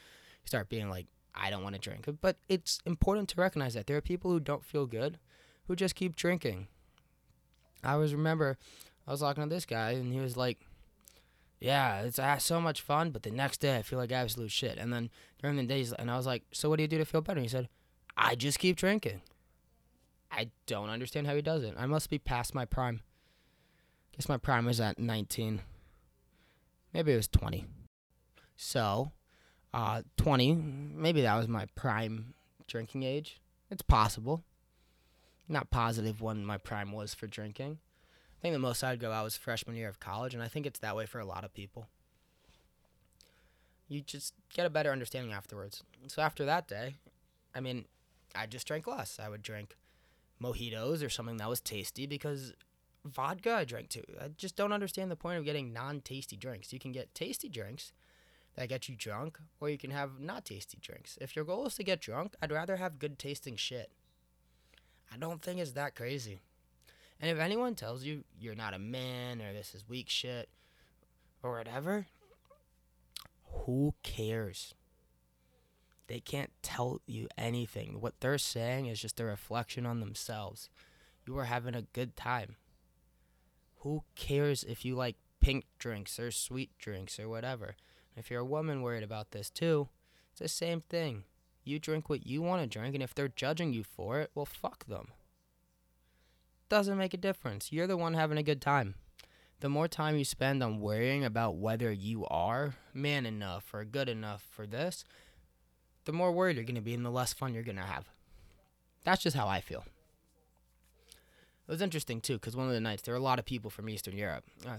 you 0.44 0.48
start 0.48 0.70
being 0.70 0.90
like, 0.90 1.06
I 1.38 1.50
don't 1.50 1.64
want 1.64 1.76
to 1.76 1.82
drink. 1.82 2.08
But 2.22 2.38
it's 2.50 2.80
important 2.86 3.30
to 3.30 3.42
recognize 3.42 3.74
that 3.76 3.88
there 3.88 3.98
are 3.98 4.02
people 4.02 4.32
who 4.32 4.40
don't 4.40 4.66
feel 4.66 4.86
good 4.86 5.20
who 5.68 5.76
just 5.76 5.96
keep 5.96 6.16
drinking. 6.16 6.68
I 7.84 7.94
always 7.94 8.14
remember 8.14 8.58
I 9.08 9.12
was 9.12 9.20
talking 9.20 9.44
to 9.44 9.50
this 9.50 9.66
guy, 9.66 9.92
and 9.92 10.14
he 10.14 10.20
was 10.20 10.36
like, 10.36 10.60
"Yeah, 11.60 12.02
it's 12.02 12.20
uh, 12.20 12.38
so 12.38 12.60
much 12.60 12.82
fun, 12.82 13.12
but 13.12 13.24
the 13.24 13.32
next 13.32 13.60
day 13.60 13.78
I 13.78 13.82
feel 13.82 14.00
like 14.00 14.12
absolute 14.12 14.52
shit." 14.52 14.78
And 14.78 14.92
then 14.92 15.10
during 15.42 15.58
the 15.58 15.64
days, 15.64 15.94
and 15.94 16.10
I 16.10 16.18
was 16.18 16.26
like, 16.26 16.44
"So 16.52 16.70
what 16.70 16.78
do 16.78 16.84
you 16.84 16.88
do 16.88 16.98
to 16.98 17.06
feel 17.06 17.22
better?" 17.22 17.40
And 17.40 17.46
he 17.46 17.50
said, 17.50 17.70
"I 18.18 18.36
just 18.36 18.60
keep 18.60 18.76
drinking." 18.76 19.22
I 20.32 20.50
don't 20.66 20.90
understand 20.90 21.28
how 21.28 21.36
he 21.36 21.42
does 21.42 21.64
it. 21.64 21.74
I 21.78 21.86
must 21.86 22.10
be 22.10 22.20
past 22.20 22.54
my 22.54 22.66
prime. 22.66 23.02
Guess 24.16 24.28
my 24.28 24.38
prime 24.38 24.66
was 24.66 24.82
at 24.82 25.00
19. 25.00 25.62
Maybe 26.94 27.14
it 27.14 27.18
was 27.18 27.28
20. 27.28 27.66
So, 28.56 29.12
uh, 29.78 30.02
20, 30.18 30.56
maybe 30.96 31.22
that 31.22 31.36
was 31.36 31.48
my 31.48 31.68
prime 31.76 32.34
drinking 32.66 33.04
age. 33.04 33.40
It's 33.70 33.84
possible. 33.84 34.44
Not 35.48 35.70
positive 35.70 36.20
when 36.20 36.44
my 36.44 36.58
prime 36.58 36.92
was 36.92 37.14
for 37.14 37.28
drinking. 37.28 37.78
I 38.10 38.42
think 38.42 38.54
the 38.54 38.60
most 38.60 38.84
I'd 38.84 39.00
go 39.00 39.12
out 39.12 39.24
was 39.24 39.38
freshman 39.38 39.76
year 39.76 39.88
of 39.88 40.00
college, 40.00 40.34
and 40.34 40.42
I 40.42 40.48
think 40.48 40.66
it's 40.66 40.80
that 40.80 40.96
way 40.96 41.06
for 41.06 41.20
a 41.20 41.26
lot 41.26 41.44
of 41.44 41.54
people. 41.54 41.86
You 43.88 44.02
just 44.02 44.34
get 44.52 44.66
a 44.66 44.72
better 44.72 44.92
understanding 44.92 45.32
afterwards. 45.32 45.84
So 46.08 46.24
after 46.24 46.44
that 46.46 46.68
day, 46.68 46.96
I 47.54 47.60
mean, 47.60 47.86
I 48.36 48.48
just 48.48 48.66
drank 48.66 48.88
less. 48.88 49.20
I 49.24 49.30
would 49.30 49.44
drink 49.44 49.76
mojitos 50.42 51.06
or 51.06 51.10
something 51.10 51.38
that 51.38 51.50
was 51.50 51.62
tasty 51.62 52.08
because 52.08 52.52
vodka 53.06 53.54
I 53.54 53.64
drank 53.64 53.90
too. 53.90 54.04
I 54.20 54.30
just 54.30 54.56
don't 54.56 54.74
understand 54.74 55.12
the 55.12 55.16
point 55.16 55.38
of 55.38 55.46
getting 55.46 55.72
non-tasty 55.72 56.36
drinks. 56.36 56.74
You 56.74 56.80
can 56.80 56.92
get 56.92 57.14
tasty 57.14 57.48
drinks 57.48 57.92
that 58.58 58.70
get 58.70 58.90
you 58.90 58.96
drunk, 58.96 59.38
or 59.62 59.70
you 59.70 59.78
can 59.78 59.92
have 59.92 60.20
not 60.20 60.44
tasty 60.44 60.80
drinks. 60.82 61.18
If 61.22 61.36
your 61.36 61.46
goal 61.46 61.68
is 61.68 61.76
to 61.76 61.84
get 61.84 62.02
drunk, 62.02 62.36
I'd 62.42 62.52
rather 62.52 62.76
have 62.78 63.00
good 63.00 63.20
tasting 63.20 63.56
shit. 63.56 63.92
I 65.14 65.18
don't 65.18 65.42
think 65.42 65.60
it's 65.60 65.72
that 65.74 65.96
crazy. 65.96 66.40
And 67.22 67.32
if 67.32 67.40
anyone 67.40 67.76
tells 67.76 68.04
you 68.04 68.24
you're 68.40 68.56
not 68.56 68.74
a 68.74 68.80
man 68.80 69.42
or 69.42 69.54
this 69.54 69.74
is 69.74 69.88
weak 69.88 70.10
shit 70.10 70.50
or 71.44 71.56
whatever, 71.56 72.08
who 73.44 73.94
cares? 74.04 74.74
They 76.08 76.20
can't 76.20 76.52
tell 76.64 77.02
you 77.06 77.28
anything. 77.38 78.02
What 78.02 78.20
they're 78.22 78.38
saying 78.38 78.88
is 78.88 79.02
just 79.02 79.20
a 79.20 79.26
reflection 79.26 79.86
on 79.86 80.00
themselves. 80.00 80.70
You 81.28 81.38
are 81.38 81.46
having 81.46 81.76
a 81.76 81.82
good 81.82 82.16
time. 82.16 82.56
Who 83.82 84.04
cares 84.16 84.64
if 84.64 84.84
you 84.84 84.96
like 84.96 85.18
pink 85.40 85.66
drinks 85.78 86.20
or 86.20 86.32
sweet 86.32 86.72
drinks 86.80 87.20
or 87.20 87.30
whatever? 87.30 87.76
If 88.18 88.32
you're 88.32 88.42
a 88.42 88.46
woman 88.46 88.82
worried 88.82 89.04
about 89.04 89.32
this 89.32 89.50
too, 89.50 89.88
it's 90.32 90.42
the 90.42 90.48
same 90.48 90.82
thing. 90.82 91.24
You 91.64 91.80
drink 91.80 92.10
what 92.10 92.26
you 92.26 92.42
want 92.42 92.62
to 92.62 92.80
drink, 92.80 92.96
and 92.96 93.04
if 93.04 93.14
they're 93.14 93.28
judging 93.28 93.74
you 93.74 93.84
for 93.84 94.20
it, 94.20 94.32
well, 94.34 94.46
fuck 94.46 94.86
them. 94.88 95.10
Doesn't 96.70 96.98
make 96.98 97.14
a 97.14 97.18
difference. 97.18 97.72
You're 97.72 97.88
the 97.88 97.98
one 97.98 98.16
having 98.16 98.38
a 98.38 98.44
good 98.44 98.62
time. 98.62 98.96
The 99.60 99.70
more 99.70 99.88
time 99.88 100.18
you 100.18 100.26
spend 100.26 100.62
on 100.64 100.80
worrying 100.80 101.24
about 101.24 101.56
whether 101.56 101.92
you 101.92 102.26
are 102.28 102.76
man 102.94 103.26
enough 103.26 103.74
or 103.74 103.84
good 103.86 104.10
enough 104.10 104.44
for 104.52 104.68
this, 104.68 105.04
the 106.06 106.12
more 106.12 106.32
worried 106.32 106.56
you're 106.56 106.66
going 106.66 106.76
to 106.76 106.82
be 106.82 106.94
and 106.94 107.06
the 107.06 107.10
less 107.10 107.34
fun 107.34 107.54
you're 107.54 107.64
going 107.64 107.78
to 107.78 107.84
have. 107.84 108.06
That's 109.04 109.24
just 109.24 109.36
how 109.36 109.48
I 109.48 109.62
feel. 109.62 109.84
It 111.68 111.72
was 111.72 111.82
interesting 111.82 112.22
too, 112.22 112.36
because 112.36 112.56
one 112.56 112.68
of 112.68 112.74
the 112.74 112.80
nights 112.80 113.02
there 113.02 113.14
were 113.14 113.20
a 113.20 113.24
lot 113.24 113.40
of 113.40 113.46
people 113.46 113.70
from 113.70 113.90
Eastern 113.90 114.18
Europe. 114.18 114.46
Uh, 114.66 114.78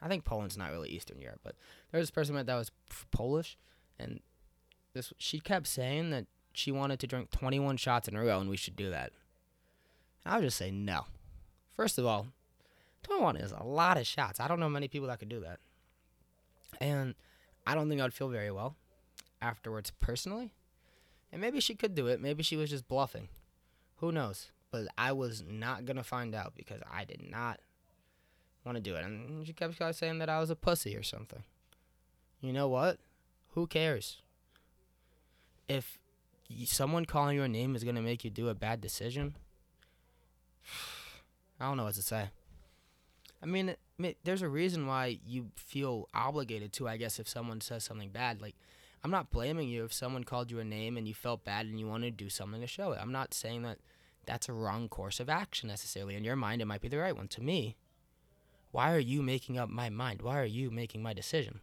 I 0.00 0.08
think 0.08 0.24
Poland's 0.24 0.56
not 0.56 0.70
really 0.70 0.90
Eastern 0.90 1.20
Europe, 1.20 1.40
but 1.42 1.56
there 1.90 1.98
was 1.98 2.08
this 2.08 2.14
person 2.14 2.34
that 2.34 2.46
was 2.54 2.70
Polish, 3.10 3.58
and 3.98 4.20
this 4.94 5.12
she 5.18 5.40
kept 5.40 5.66
saying 5.66 6.10
that 6.10 6.26
she 6.52 6.70
wanted 6.72 7.00
to 7.00 7.06
drink 7.06 7.30
21 7.30 7.76
shots 7.76 8.08
in 8.08 8.16
a 8.16 8.22
row, 8.22 8.40
and 8.40 8.50
we 8.50 8.56
should 8.56 8.76
do 8.76 8.90
that. 8.90 9.12
I 10.24 10.36
would 10.36 10.44
just 10.44 10.56
say 10.56 10.70
no. 10.70 11.06
First 11.76 11.98
of 11.98 12.06
all, 12.06 12.28
21 13.02 13.36
is 13.36 13.52
a 13.52 13.62
lot 13.62 13.98
of 13.98 14.06
shots. 14.06 14.40
I 14.40 14.48
don't 14.48 14.60
know 14.60 14.68
many 14.68 14.88
people 14.88 15.08
that 15.08 15.18
could 15.18 15.28
do 15.28 15.40
that, 15.40 15.58
and 16.80 17.14
I 17.66 17.74
don't 17.74 17.88
think 17.88 18.00
I'd 18.00 18.14
feel 18.14 18.28
very 18.28 18.50
well 18.50 18.76
afterwards 19.40 19.92
personally. 20.00 20.52
And 21.30 21.40
maybe 21.40 21.60
she 21.60 21.74
could 21.74 21.94
do 21.94 22.06
it. 22.06 22.20
Maybe 22.20 22.42
she 22.42 22.56
was 22.56 22.70
just 22.70 22.88
bluffing. 22.88 23.28
Who 23.96 24.12
knows? 24.12 24.50
But 24.70 24.88
I 24.96 25.12
was 25.12 25.44
not 25.46 25.84
gonna 25.84 26.04
find 26.04 26.34
out 26.34 26.54
because 26.54 26.80
I 26.90 27.04
did 27.04 27.22
not 27.30 27.60
want 28.68 28.76
to 28.76 28.90
do 28.90 28.96
it. 28.96 29.04
And 29.04 29.46
she 29.46 29.52
kept 29.52 29.74
saying 29.96 30.18
that 30.18 30.28
I 30.28 30.38
was 30.38 30.50
a 30.50 30.56
pussy 30.56 30.96
or 30.96 31.02
something. 31.02 31.42
You 32.40 32.52
know 32.52 32.68
what? 32.68 32.98
Who 33.54 33.66
cares? 33.66 34.18
If 35.68 35.98
someone 36.66 37.04
calling 37.04 37.36
your 37.36 37.48
name 37.48 37.74
is 37.74 37.84
gonna 37.84 38.02
make 38.02 38.24
you 38.24 38.30
do 38.30 38.48
a 38.48 38.54
bad 38.54 38.80
decision, 38.80 39.36
I 41.60 41.66
don't 41.66 41.76
know 41.76 41.84
what 41.84 41.94
to 41.94 42.02
say. 42.02 42.30
I 43.42 43.46
mean, 43.46 43.74
there's 44.24 44.42
a 44.42 44.48
reason 44.48 44.86
why 44.86 45.18
you 45.26 45.50
feel 45.56 46.08
obligated 46.12 46.72
to, 46.74 46.88
I 46.88 46.96
guess, 46.96 47.18
if 47.18 47.28
someone 47.28 47.60
says 47.60 47.84
something 47.84 48.10
bad. 48.10 48.40
Like, 48.40 48.56
I'm 49.04 49.10
not 49.10 49.30
blaming 49.30 49.68
you 49.68 49.84
if 49.84 49.92
someone 49.92 50.24
called 50.24 50.50
you 50.50 50.58
a 50.58 50.64
name 50.64 50.96
and 50.96 51.06
you 51.06 51.14
felt 51.14 51.44
bad 51.44 51.66
and 51.66 51.78
you 51.78 51.86
wanted 51.86 52.18
to 52.18 52.24
do 52.24 52.30
something 52.30 52.60
to 52.60 52.66
show 52.66 52.92
it. 52.92 52.98
I'm 53.00 53.12
not 53.12 53.34
saying 53.34 53.62
that 53.62 53.78
that's 54.26 54.48
a 54.48 54.52
wrong 54.52 54.88
course 54.88 55.20
of 55.20 55.28
action 55.28 55.68
necessarily. 55.68 56.16
In 56.16 56.24
your 56.24 56.36
mind, 56.36 56.60
it 56.60 56.66
might 56.66 56.80
be 56.80 56.88
the 56.88 56.98
right 56.98 57.16
one. 57.16 57.28
To 57.28 57.42
me, 57.42 57.76
why 58.70 58.92
are 58.92 58.98
you 58.98 59.22
making 59.22 59.58
up 59.58 59.68
my 59.68 59.88
mind? 59.88 60.22
Why 60.22 60.38
are 60.38 60.44
you 60.44 60.70
making 60.70 61.02
my 61.02 61.12
decision? 61.12 61.60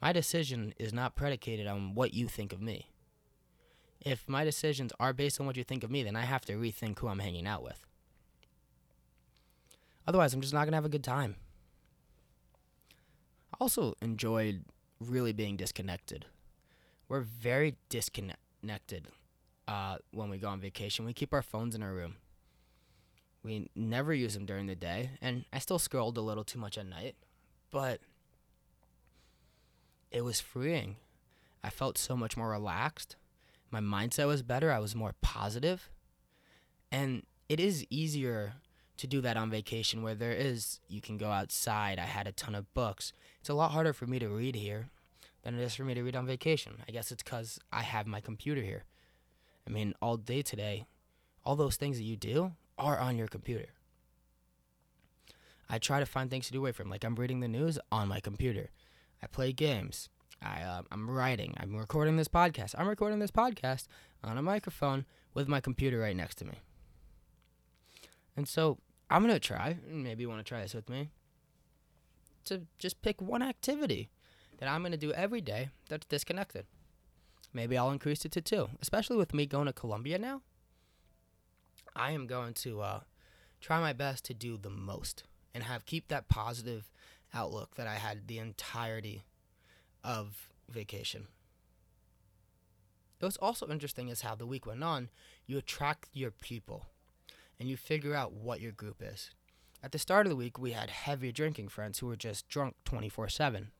My 0.00 0.12
decision 0.12 0.74
is 0.78 0.92
not 0.92 1.14
predicated 1.14 1.66
on 1.66 1.94
what 1.94 2.14
you 2.14 2.26
think 2.26 2.52
of 2.52 2.60
me. 2.60 2.90
If 4.00 4.28
my 4.28 4.44
decisions 4.44 4.92
are 4.98 5.12
based 5.12 5.38
on 5.40 5.46
what 5.46 5.56
you 5.56 5.62
think 5.62 5.84
of 5.84 5.90
me, 5.90 6.02
then 6.02 6.16
I 6.16 6.22
have 6.22 6.44
to 6.46 6.54
rethink 6.54 6.98
who 6.98 7.06
I'm 7.08 7.20
hanging 7.20 7.46
out 7.46 7.62
with. 7.62 7.84
Otherwise, 10.06 10.34
I'm 10.34 10.40
just 10.40 10.52
not 10.52 10.64
going 10.64 10.72
to 10.72 10.76
have 10.76 10.84
a 10.84 10.88
good 10.88 11.04
time. 11.04 11.36
I 13.54 13.58
also 13.60 13.94
enjoyed 14.02 14.64
really 14.98 15.32
being 15.32 15.56
disconnected. 15.56 16.26
We're 17.08 17.20
very 17.20 17.76
disconnected 17.88 19.08
uh, 19.68 19.98
when 20.10 20.30
we 20.30 20.38
go 20.38 20.48
on 20.48 20.60
vacation. 20.60 21.04
We 21.04 21.12
keep 21.12 21.32
our 21.32 21.42
phones 21.42 21.76
in 21.76 21.82
our 21.82 21.92
room. 21.92 22.16
We 23.44 23.70
never 23.74 24.14
use 24.14 24.34
them 24.34 24.46
during 24.46 24.66
the 24.66 24.76
day, 24.76 25.10
and 25.20 25.44
I 25.52 25.58
still 25.58 25.78
scrolled 25.78 26.16
a 26.16 26.20
little 26.20 26.44
too 26.44 26.58
much 26.58 26.78
at 26.78 26.86
night, 26.86 27.16
but 27.70 28.00
it 30.12 30.22
was 30.22 30.40
freeing. 30.40 30.96
I 31.64 31.70
felt 31.70 31.98
so 31.98 32.16
much 32.16 32.36
more 32.36 32.50
relaxed. 32.50 33.16
My 33.70 33.80
mindset 33.80 34.26
was 34.26 34.42
better. 34.42 34.70
I 34.70 34.78
was 34.78 34.94
more 34.94 35.14
positive. 35.22 35.90
And 36.90 37.24
it 37.48 37.58
is 37.58 37.86
easier 37.88 38.54
to 38.98 39.06
do 39.06 39.20
that 39.22 39.36
on 39.36 39.50
vacation 39.50 40.02
where 40.02 40.14
there 40.14 40.32
is 40.32 40.80
you 40.88 41.00
can 41.00 41.16
go 41.16 41.30
outside. 41.30 41.98
I 41.98 42.04
had 42.04 42.26
a 42.26 42.32
ton 42.32 42.54
of 42.54 42.72
books. 42.74 43.12
It's 43.40 43.48
a 43.48 43.54
lot 43.54 43.72
harder 43.72 43.92
for 43.92 44.06
me 44.06 44.18
to 44.18 44.28
read 44.28 44.54
here 44.54 44.90
than 45.42 45.58
it 45.58 45.62
is 45.62 45.74
for 45.74 45.84
me 45.84 45.94
to 45.94 46.02
read 46.02 46.14
on 46.14 46.26
vacation. 46.26 46.82
I 46.86 46.92
guess 46.92 47.10
it's 47.10 47.22
cuz 47.22 47.58
I 47.72 47.82
have 47.82 48.06
my 48.06 48.20
computer 48.20 48.62
here. 48.62 48.84
I 49.66 49.70
mean, 49.70 49.94
all 50.02 50.16
day 50.16 50.42
today, 50.42 50.86
all 51.44 51.56
those 51.56 51.76
things 51.76 51.96
that 51.96 52.04
you 52.04 52.16
do 52.16 52.52
are 52.78 52.98
on 52.98 53.16
your 53.16 53.28
computer. 53.28 53.66
I 55.68 55.78
try 55.78 56.00
to 56.00 56.06
find 56.06 56.30
things 56.30 56.46
to 56.46 56.52
do 56.52 56.58
away 56.58 56.72
from 56.72 56.90
like 56.90 57.04
I'm 57.04 57.14
reading 57.14 57.40
the 57.40 57.48
news 57.48 57.78
on 57.90 58.08
my 58.08 58.20
computer. 58.20 58.70
I 59.22 59.26
play 59.26 59.52
games. 59.52 60.08
I 60.42 60.62
uh, 60.62 60.82
I'm 60.90 61.10
writing. 61.10 61.54
I'm 61.58 61.74
recording 61.74 62.16
this 62.16 62.28
podcast. 62.28 62.74
I'm 62.76 62.88
recording 62.88 63.20
this 63.20 63.30
podcast 63.30 63.86
on 64.22 64.36
a 64.36 64.42
microphone 64.42 65.06
with 65.34 65.48
my 65.48 65.60
computer 65.60 65.98
right 66.00 66.16
next 66.16 66.36
to 66.38 66.44
me. 66.44 66.60
And 68.36 68.46
so 68.46 68.78
I'm 69.08 69.22
gonna 69.22 69.38
try. 69.38 69.78
And 69.88 70.04
maybe 70.04 70.22
you 70.22 70.28
want 70.28 70.40
to 70.40 70.48
try 70.48 70.60
this 70.60 70.74
with 70.74 70.88
me. 70.88 71.10
To 72.46 72.62
just 72.78 73.00
pick 73.02 73.22
one 73.22 73.42
activity 73.42 74.10
that 74.58 74.68
I'm 74.68 74.82
gonna 74.82 74.96
do 74.96 75.12
every 75.12 75.40
day 75.40 75.70
that's 75.88 76.06
disconnected. 76.06 76.66
Maybe 77.54 77.76
I'll 77.76 77.90
increase 77.90 78.24
it 78.24 78.32
to 78.32 78.40
two. 78.40 78.68
Especially 78.80 79.16
with 79.16 79.32
me 79.34 79.46
going 79.46 79.66
to 79.66 79.72
Colombia 79.72 80.18
now. 80.18 80.42
I 81.94 82.12
am 82.12 82.26
going 82.26 82.54
to 82.54 82.80
uh, 82.80 83.00
try 83.60 83.80
my 83.80 83.92
best 83.92 84.24
to 84.26 84.34
do 84.34 84.56
the 84.56 84.70
most 84.70 85.24
and 85.54 85.64
have 85.64 85.86
keep 85.86 86.08
that 86.08 86.28
positive 86.28 86.90
outlook 87.34 87.76
that 87.76 87.86
I 87.86 87.94
had 87.94 88.26
the 88.26 88.38
entirety 88.38 89.24
of 90.02 90.48
vacation. 90.68 91.26
Was 93.20 93.36
also 93.36 93.68
interesting 93.68 94.08
is 94.08 94.22
how 94.22 94.34
the 94.34 94.46
week 94.46 94.66
went 94.66 94.82
on, 94.82 95.08
you 95.46 95.56
attract 95.56 96.08
your 96.12 96.32
people 96.32 96.86
and 97.60 97.68
you 97.68 97.76
figure 97.76 98.16
out 98.16 98.32
what 98.32 98.60
your 98.60 98.72
group 98.72 99.00
is. 99.00 99.30
At 99.80 99.92
the 99.92 99.98
start 99.98 100.26
of 100.26 100.30
the 100.30 100.36
week, 100.36 100.58
we 100.58 100.72
had 100.72 100.90
heavy 100.90 101.30
drinking 101.30 101.68
friends 101.68 102.00
who 102.00 102.08
were 102.08 102.16
just 102.16 102.48
drunk 102.48 102.74
24 102.84 103.28
7. 103.28 103.70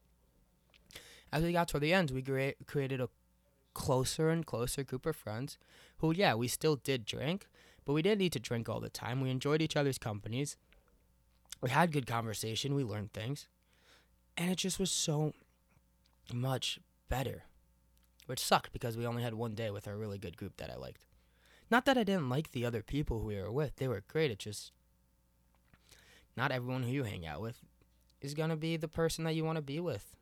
As 1.32 1.42
we 1.42 1.52
got 1.52 1.68
toward 1.68 1.82
the 1.82 1.92
end, 1.92 2.12
we 2.12 2.22
crea- 2.22 2.54
created 2.66 3.00
a 3.00 3.08
closer 3.74 4.28
and 4.28 4.46
closer 4.46 4.84
group 4.84 5.06
of 5.06 5.16
friends 5.16 5.58
who, 5.98 6.12
yeah, 6.12 6.34
we 6.34 6.46
still 6.46 6.76
did 6.76 7.04
drink, 7.04 7.46
but 7.84 7.92
we 7.92 8.02
didn't 8.02 8.18
need 8.18 8.32
to 8.32 8.40
drink 8.40 8.68
all 8.68 8.80
the 8.80 8.88
time. 8.88 9.20
We 9.20 9.30
enjoyed 9.30 9.62
each 9.62 9.76
other's 9.76 9.98
companies. 9.98 10.56
We 11.60 11.70
had 11.70 11.92
good 11.92 12.06
conversation. 12.06 12.74
We 12.74 12.84
learned 12.84 13.12
things. 13.12 13.46
And 14.36 14.50
it 14.50 14.56
just 14.56 14.78
was 14.78 14.90
so 14.90 15.32
much 16.32 16.80
better. 17.08 17.44
Which 18.26 18.40
sucked 18.40 18.72
because 18.72 18.96
we 18.96 19.06
only 19.06 19.22
had 19.22 19.34
one 19.34 19.54
day 19.54 19.70
with 19.70 19.88
our 19.88 19.96
really 19.96 20.18
good 20.18 20.36
group 20.36 20.56
that 20.58 20.70
I 20.70 20.76
liked. 20.76 21.06
Not 21.70 21.84
that 21.86 21.98
I 21.98 22.04
didn't 22.04 22.28
like 22.28 22.52
the 22.52 22.64
other 22.64 22.82
people 22.82 23.20
who 23.20 23.26
we 23.26 23.40
were 23.40 23.50
with, 23.50 23.76
they 23.76 23.88
were 23.88 24.02
great. 24.06 24.30
It's 24.30 24.44
just 24.44 24.72
not 26.36 26.52
everyone 26.52 26.82
who 26.82 26.90
you 26.90 27.04
hang 27.04 27.26
out 27.26 27.42
with 27.42 27.60
is 28.20 28.34
going 28.34 28.50
to 28.50 28.56
be 28.56 28.76
the 28.76 28.88
person 28.88 29.24
that 29.24 29.34
you 29.34 29.44
want 29.44 29.56
to 29.56 29.62
be 29.62 29.80
with. 29.80 30.16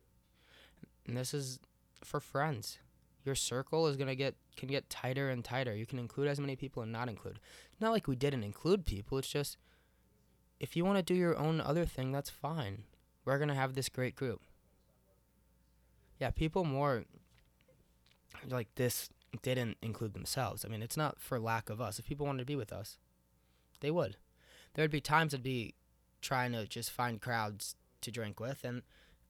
And 1.05 1.15
this 1.15 1.33
is 1.33 1.59
for 2.03 2.19
friends. 2.19 2.79
Your 3.23 3.35
circle 3.35 3.87
is 3.87 3.97
to 3.97 4.15
get 4.15 4.35
can 4.57 4.69
get 4.69 4.89
tighter 4.89 5.29
and 5.29 5.43
tighter. 5.43 5.75
You 5.75 5.85
can 5.85 5.99
include 5.99 6.27
as 6.27 6.39
many 6.39 6.55
people 6.55 6.83
and 6.83 6.91
not 6.91 7.09
include. 7.09 7.39
It's 7.71 7.81
not 7.81 7.91
like 7.91 8.07
we 8.07 8.15
didn't 8.15 8.43
include 8.43 8.85
people. 8.85 9.17
It's 9.17 9.29
just 9.29 9.57
if 10.59 10.75
you 10.75 10.85
want 10.85 10.97
to 10.97 11.03
do 11.03 11.15
your 11.15 11.37
own 11.37 11.61
other 11.61 11.85
thing, 11.85 12.11
that's 12.11 12.29
fine. 12.29 12.83
We're 13.25 13.37
to 13.49 13.55
have 13.55 13.73
this 13.73 13.89
great 13.89 14.15
group. 14.15 14.41
Yeah, 16.19 16.31
people 16.31 16.63
more 16.63 17.05
like 18.47 18.67
this 18.75 19.09
didn't 19.41 19.77
include 19.81 20.13
themselves. 20.13 20.65
I 20.65 20.67
mean, 20.67 20.81
it's 20.81 20.97
not 20.97 21.19
for 21.19 21.39
lack 21.39 21.69
of 21.69 21.81
us. 21.81 21.99
If 21.99 22.05
people 22.05 22.25
wanted 22.25 22.39
to 22.39 22.45
be 22.45 22.55
with 22.55 22.73
us, 22.73 22.97
they 23.79 23.91
would. 23.91 24.17
There 24.73 24.83
would 24.83 24.91
be 24.91 25.01
times 25.01 25.33
I'd 25.33 25.43
be 25.43 25.75
trying 26.21 26.51
to 26.53 26.67
just 26.67 26.91
find 26.91 27.21
crowds 27.21 27.75
to 28.01 28.11
drink 28.11 28.39
with, 28.39 28.63
and 28.63 28.83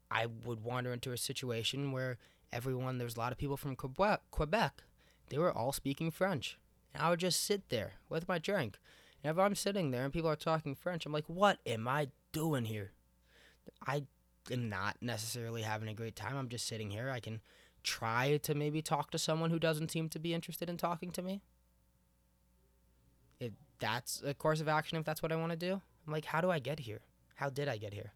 I 0.09 0.25
would 0.25 0.63
wander 0.63 0.91
into 0.91 1.11
a 1.11 1.17
situation 1.17 1.91
where 1.91 2.17
everyone, 2.53 2.97
there's 2.97 3.15
a 3.15 3.19
lot 3.19 3.31
of 3.31 3.37
people 3.37 3.57
from 3.57 3.75
Quebec, 3.75 4.21
Quebec, 4.31 4.83
they 5.29 5.37
were 5.37 5.51
all 5.51 5.71
speaking 5.71 6.11
French. 6.11 6.57
And 6.93 7.01
I 7.03 7.09
would 7.09 7.19
just 7.19 7.43
sit 7.43 7.69
there 7.69 7.93
with 8.09 8.27
my 8.27 8.37
drink. 8.37 8.77
And 9.23 9.31
if 9.31 9.39
I'm 9.39 9.55
sitting 9.55 9.91
there 9.91 10.03
and 10.03 10.11
people 10.11 10.29
are 10.29 10.35
talking 10.35 10.75
French, 10.75 11.05
I'm 11.05 11.13
like, 11.13 11.27
what 11.27 11.59
am 11.65 11.87
I 11.87 12.09
doing 12.31 12.65
here? 12.65 12.91
I 13.85 14.03
am 14.51 14.69
not 14.69 14.97
necessarily 15.01 15.61
having 15.61 15.87
a 15.87 15.93
great 15.93 16.15
time. 16.15 16.35
I'm 16.35 16.49
just 16.49 16.67
sitting 16.67 16.89
here. 16.89 17.09
I 17.09 17.19
can 17.19 17.39
try 17.83 18.37
to 18.43 18.55
maybe 18.55 18.81
talk 18.81 19.11
to 19.11 19.17
someone 19.17 19.49
who 19.51 19.59
doesn't 19.59 19.91
seem 19.91 20.09
to 20.09 20.19
be 20.19 20.33
interested 20.33 20.69
in 20.69 20.77
talking 20.77 21.11
to 21.11 21.21
me. 21.21 21.41
it, 23.39 23.53
that's 23.79 24.21
a 24.25 24.33
course 24.33 24.61
of 24.61 24.67
action 24.67 24.97
if 24.97 25.05
that's 25.05 25.21
what 25.21 25.31
I 25.31 25.35
want 25.35 25.51
to 25.51 25.57
do. 25.57 25.81
I'm 26.05 26.13
like, 26.13 26.25
how 26.25 26.41
do 26.41 26.51
I 26.51 26.59
get 26.59 26.79
here? 26.79 27.01
How 27.35 27.49
did 27.49 27.67
I 27.67 27.77
get 27.77 27.93
here? 27.93 28.13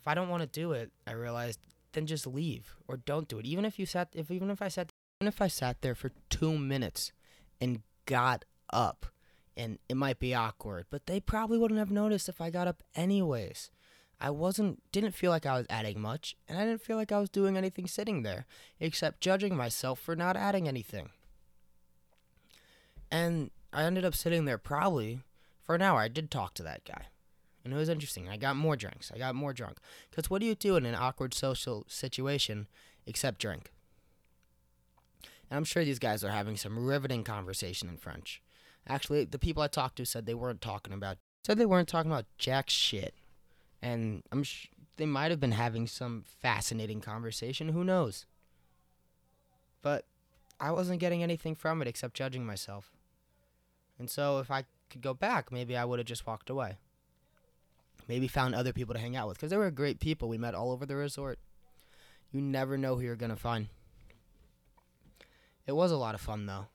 If 0.00 0.06
I 0.06 0.14
don't 0.14 0.28
want 0.28 0.42
to 0.42 0.46
do 0.46 0.72
it, 0.72 0.90
I 1.06 1.12
realized 1.12 1.60
then 1.96 2.06
just 2.06 2.26
leave 2.26 2.76
or 2.86 2.98
don't 2.98 3.26
do 3.26 3.38
it. 3.38 3.46
Even 3.46 3.64
if 3.64 3.78
you 3.78 3.86
sat, 3.86 4.08
if 4.12 4.30
even 4.30 4.50
if 4.50 4.60
I 4.60 4.68
sat, 4.68 4.90
even 5.20 5.28
if 5.28 5.40
I 5.40 5.48
sat 5.48 5.80
there 5.80 5.94
for 5.94 6.12
two 6.28 6.56
minutes 6.58 7.12
and 7.60 7.80
got 8.04 8.44
up, 8.70 9.06
and 9.56 9.78
it 9.88 9.96
might 9.96 10.18
be 10.18 10.34
awkward, 10.34 10.84
but 10.90 11.06
they 11.06 11.18
probably 11.18 11.56
wouldn't 11.56 11.78
have 11.78 11.90
noticed 11.90 12.28
if 12.28 12.40
I 12.40 12.50
got 12.50 12.68
up 12.68 12.82
anyways. 12.94 13.70
I 14.20 14.30
wasn't, 14.30 14.82
didn't 14.92 15.14
feel 15.14 15.30
like 15.30 15.46
I 15.46 15.56
was 15.56 15.66
adding 15.70 16.00
much, 16.00 16.36
and 16.46 16.58
I 16.58 16.64
didn't 16.66 16.82
feel 16.82 16.98
like 16.98 17.12
I 17.12 17.18
was 17.18 17.30
doing 17.30 17.56
anything 17.56 17.86
sitting 17.86 18.22
there, 18.22 18.44
except 18.78 19.20
judging 19.22 19.56
myself 19.56 19.98
for 19.98 20.14
not 20.14 20.36
adding 20.36 20.68
anything. 20.68 21.10
And 23.10 23.50
I 23.72 23.84
ended 23.84 24.04
up 24.04 24.14
sitting 24.14 24.44
there 24.44 24.58
probably 24.58 25.20
for 25.62 25.74
an 25.74 25.82
hour. 25.82 26.00
I 26.00 26.08
did 26.08 26.30
talk 26.30 26.52
to 26.54 26.62
that 26.62 26.84
guy. 26.84 27.06
And 27.66 27.74
it 27.74 27.78
was 27.78 27.88
interesting. 27.88 28.28
I 28.28 28.36
got 28.36 28.54
more 28.54 28.76
drinks. 28.76 29.10
I 29.12 29.18
got 29.18 29.34
more 29.34 29.52
drunk. 29.52 29.78
Because 30.08 30.30
what 30.30 30.40
do 30.40 30.46
you 30.46 30.54
do 30.54 30.76
in 30.76 30.86
an 30.86 30.94
awkward 30.94 31.34
social 31.34 31.84
situation 31.88 32.68
except 33.06 33.40
drink? 33.40 33.72
And 35.50 35.56
I'm 35.56 35.64
sure 35.64 35.84
these 35.84 35.98
guys 35.98 36.22
are 36.22 36.30
having 36.30 36.56
some 36.56 36.86
riveting 36.86 37.24
conversation 37.24 37.88
in 37.88 37.96
French. 37.96 38.40
Actually, 38.88 39.24
the 39.24 39.40
people 39.40 39.64
I 39.64 39.66
talked 39.66 39.96
to 39.96 40.06
said 40.06 40.26
they 40.26 40.34
weren't 40.34 40.60
talking 40.60 40.92
about 40.92 41.18
said 41.44 41.58
they 41.58 41.66
weren't 41.66 41.88
talking 41.88 42.08
about 42.08 42.26
jack 42.38 42.70
shit. 42.70 43.14
And 43.82 44.22
I'm 44.30 44.44
sh- 44.44 44.68
they 44.96 45.06
might 45.06 45.32
have 45.32 45.40
been 45.40 45.50
having 45.50 45.88
some 45.88 46.22
fascinating 46.24 47.00
conversation, 47.00 47.70
who 47.70 47.82
knows. 47.82 48.26
But 49.82 50.04
I 50.60 50.70
wasn't 50.70 51.00
getting 51.00 51.24
anything 51.24 51.56
from 51.56 51.82
it 51.82 51.88
except 51.88 52.14
judging 52.14 52.46
myself. 52.46 52.92
And 53.98 54.08
so 54.08 54.38
if 54.38 54.52
I 54.52 54.66
could 54.88 55.02
go 55.02 55.14
back, 55.14 55.50
maybe 55.50 55.76
I 55.76 55.84
would 55.84 55.98
have 55.98 56.06
just 56.06 56.28
walked 56.28 56.48
away. 56.48 56.76
Maybe 58.08 58.28
found 58.28 58.54
other 58.54 58.72
people 58.72 58.94
to 58.94 59.00
hang 59.00 59.16
out 59.16 59.28
with 59.28 59.36
because 59.36 59.50
they 59.50 59.56
were 59.56 59.70
great 59.70 59.98
people 60.00 60.28
we 60.28 60.38
met 60.38 60.54
all 60.54 60.70
over 60.70 60.86
the 60.86 60.96
resort. 60.96 61.38
You 62.30 62.40
never 62.40 62.78
know 62.78 62.96
who 62.96 63.02
you're 63.02 63.16
going 63.16 63.30
to 63.30 63.36
find. 63.36 63.68
It 65.66 65.72
was 65.72 65.90
a 65.90 65.96
lot 65.96 66.14
of 66.14 66.20
fun 66.20 66.46
though. 66.46 66.66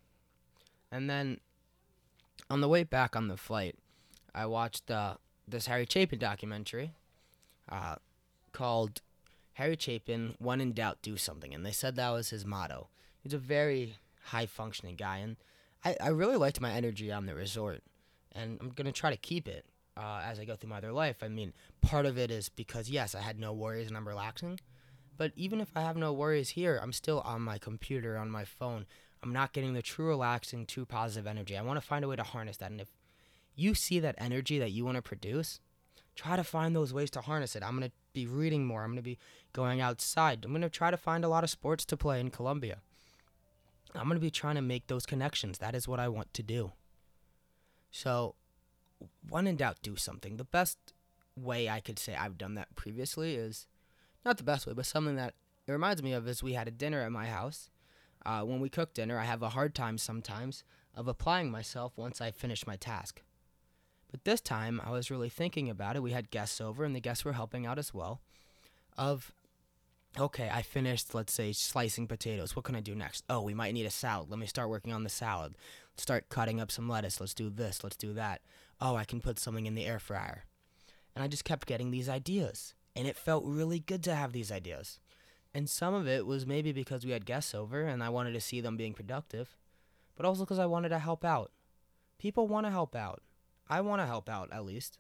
And 0.91 1.10
then 1.10 1.39
on 2.50 2.60
the 2.62 2.67
way 2.67 2.84
back 2.84 3.15
on 3.15 3.30
the 3.30 3.38
flight, 3.38 3.76
I 4.36 4.46
watched 4.46 4.91
uh, 4.91 5.15
this 5.48 5.67
Harry 5.67 5.88
Chapin 5.89 6.20
documentary 6.20 6.91
uh, 7.70 7.96
called 8.52 9.02
Harry 9.54 9.78
Chapin, 9.80 10.36
When 10.39 10.60
in 10.60 10.74
Doubt, 10.74 10.98
Do 11.02 11.15
Something. 11.15 11.54
And 11.54 11.65
they 11.65 11.72
said 11.72 11.96
that 11.96 12.10
was 12.10 12.30
his 12.30 12.46
motto. 12.46 12.89
He's 13.24 13.34
a 13.34 13.38
very 13.38 13.96
high 14.26 14.46
functioning 14.46 14.96
guy. 14.96 15.17
And 15.17 15.38
I, 15.86 15.96
I 16.02 16.08
really 16.10 16.36
liked 16.36 16.60
my 16.60 16.72
energy 16.72 17.12
on 17.12 17.26
the 17.26 17.36
resort. 17.36 17.84
And 18.34 18.58
I'm 18.62 18.70
going 18.70 18.86
to 18.86 18.91
try 18.91 19.12
to 19.12 19.17
keep 19.17 19.48
it 19.48 19.65
uh, 19.98 20.22
as 20.24 20.40
I 20.40 20.46
go 20.46 20.56
through 20.56 20.70
my 20.70 20.78
other 20.78 20.92
life. 20.92 21.18
I 21.22 21.28
mean, 21.28 21.54
part 21.82 22.06
of 22.06 22.18
it 22.18 22.32
is 22.32 22.50
because, 22.50 22.90
yes, 22.90 23.16
I 23.16 23.22
had 23.22 23.40
no 23.40 23.54
worries 23.54 23.88
and 23.88 23.98
I'm 23.98 24.08
relaxing. 24.08 24.60
But 25.18 25.32
even 25.36 25.62
if 25.62 25.72
I 25.76 25.82
have 25.82 25.98
no 25.98 26.14
worries 26.14 26.50
here, 26.50 26.80
I'm 26.82 26.94
still 26.94 27.22
on 27.22 27.42
my 27.42 27.58
computer, 27.58 28.18
on 28.18 28.30
my 28.30 28.46
phone. 28.46 28.86
I'm 29.22 29.34
not 29.34 29.54
getting 29.54 29.74
the 29.74 29.82
true 29.82 30.08
relaxing, 30.08 30.66
true 30.66 30.86
positive 30.86 31.28
energy. 31.28 31.56
I 31.56 31.62
want 31.62 31.80
to 31.80 31.86
find 31.86 32.04
a 32.04 32.08
way 32.08 32.16
to 32.16 32.24
harness 32.24 32.58
that. 32.58 32.72
And 32.72 32.82
if 32.82 32.90
you 33.56 33.76
see 33.76 34.00
that 34.00 34.16
energy 34.18 34.58
that 34.60 34.72
you 34.72 34.84
want 34.84 34.96
to 34.96 35.02
produce, 35.02 35.60
try 36.16 36.36
to 36.36 36.44
find 36.44 36.76
those 36.76 36.94
ways 36.94 37.12
to 37.12 37.22
harness 37.22 37.56
it. 37.56 37.64
I'm 37.64 37.78
going 37.78 37.90
to 37.90 37.96
be 38.14 38.26
reading 38.26 38.66
more. 38.66 38.82
I'm 38.84 38.90
going 38.90 38.98
to 38.98 39.04
be 39.04 39.20
going 39.54 39.82
outside. 39.82 40.44
I'm 40.44 40.52
going 40.52 40.62
to 40.62 40.70
try 40.70 40.90
to 40.90 40.98
find 40.98 41.24
a 41.24 41.30
lot 41.30 41.44
of 41.44 41.50
sports 41.50 41.86
to 41.86 41.98
play 41.98 42.20
in 42.20 42.32
Colombia. 42.32 42.80
I'm 43.94 44.08
going 44.08 44.16
to 44.16 44.22
be 44.22 44.32
trying 44.32 44.56
to 44.56 44.62
make 44.62 44.88
those 44.88 45.06
connections. 45.06 45.58
That 45.58 45.76
is 45.76 45.88
what 45.88 46.00
I 46.00 46.08
want 46.08 46.34
to 46.34 46.44
do. 46.44 46.72
So, 47.92 48.36
when 49.30 49.48
in 49.48 49.56
doubt, 49.58 49.78
do 49.82 49.96
something. 49.96 50.38
The 50.38 50.44
best 50.44 50.78
way 51.36 51.70
I 51.70 51.80
could 51.80 52.00
say 52.00 52.16
I've 52.16 52.38
done 52.38 52.56
that 52.56 52.76
previously 52.76 53.36
is 53.36 53.68
not 54.26 54.38
the 54.38 54.44
best 54.44 54.68
way, 54.68 54.74
but 54.74 54.86
something 54.86 55.16
that 55.16 55.34
it 55.68 55.72
reminds 55.72 56.04
me 56.04 56.14
of 56.14 56.28
is 56.28 56.44
we 56.44 56.54
had 56.54 56.68
a 56.68 56.72
dinner 56.72 57.02
at 57.02 57.12
my 57.12 57.28
house. 57.28 57.70
Uh, 58.26 58.42
when 58.42 58.60
we 58.60 58.70
cook 58.70 58.94
dinner, 58.94 59.18
I 59.18 59.26
have 59.26 59.42
a 59.42 59.50
hard 59.50 59.74
time 59.74 59.98
sometimes 59.98 60.64
of 60.96 61.08
applying 61.08 61.50
myself 61.50 61.94
once 61.98 62.22
I 62.22 62.32
finish 62.32 62.68
my 62.68 62.76
task. 62.76 63.22
But 64.12 64.26
this 64.26 64.42
time, 64.42 64.82
I 64.84 64.92
was 64.92 65.10
really 65.10 65.30
thinking 65.30 65.70
about 65.70 65.96
it. 65.96 66.04
We 66.04 66.12
had 66.12 66.32
guests 66.32 66.60
over, 66.60 66.84
and 66.84 66.96
the 66.96 67.00
guests 67.00 67.24
were 67.24 67.34
helping 67.34 67.66
out 67.66 67.80
as 67.80 67.94
well. 67.94 68.22
Of, 68.98 69.34
okay, 70.19 70.50
I 70.52 70.62
finished, 70.62 71.13
let's 71.15 71.34
say, 71.34 71.54
slicing 71.54 72.08
potatoes. 72.08 72.56
What 72.56 72.65
can 72.65 72.76
I 72.76 72.82
do 72.82 72.95
next? 72.95 73.24
Oh, 73.30 73.41
we 73.41 73.54
might 73.54 73.74
need 73.74 73.86
a 73.86 73.91
salad. 73.91 74.30
Let 74.30 74.39
me 74.39 74.47
start 74.47 74.69
working 74.69 74.93
on 74.93 75.04
the 75.04 75.10
salad. 75.10 75.56
Start 75.97 76.30
cutting 76.30 76.60
up 76.60 76.71
some 76.71 76.89
lettuce. 76.89 77.19
Let's 77.19 77.34
do 77.34 77.50
this. 77.50 77.84
Let's 77.84 77.95
do 77.95 78.13
that. 78.13 78.41
Oh, 78.80 78.95
I 78.95 79.04
can 79.04 79.21
put 79.21 79.39
something 79.39 79.65
in 79.65 79.76
the 79.76 79.86
air 79.86 80.00
fryer. 80.00 80.45
And 81.15 81.24
I 81.24 81.28
just 81.28 81.45
kept 81.45 81.67
getting 81.67 81.91
these 81.91 82.10
ideas. 82.10 82.74
And 82.95 83.08
it 83.08 83.15
felt 83.15 83.45
really 83.45 83.80
good 83.80 84.04
to 84.04 84.15
have 84.15 84.34
these 84.34 84.52
ideas. 84.52 85.00
And 85.54 85.69
some 85.69 85.93
of 85.93 86.08
it 86.08 86.26
was 86.26 86.45
maybe 86.45 86.71
because 86.71 87.06
we 87.06 87.12
had 87.12 87.26
guests 87.26 87.54
over 87.54 87.82
and 87.82 88.04
I 88.04 88.10
wanted 88.10 88.34
to 88.34 88.41
see 88.41 88.62
them 88.62 88.78
being 88.78 88.93
productive, 88.93 89.56
but 90.15 90.26
also 90.26 90.43
because 90.43 90.60
I 90.60 90.65
wanted 90.65 90.89
to 90.89 91.00
help 91.00 91.26
out. 91.26 91.52
People 92.17 92.47
want 92.47 92.65
to 92.65 92.71
help 92.71 92.95
out. 92.95 93.21
I 93.69 93.82
want 93.82 94.02
to 94.02 94.06
help 94.06 94.30
out 94.30 94.50
at 94.52 94.65
least. 94.65 95.00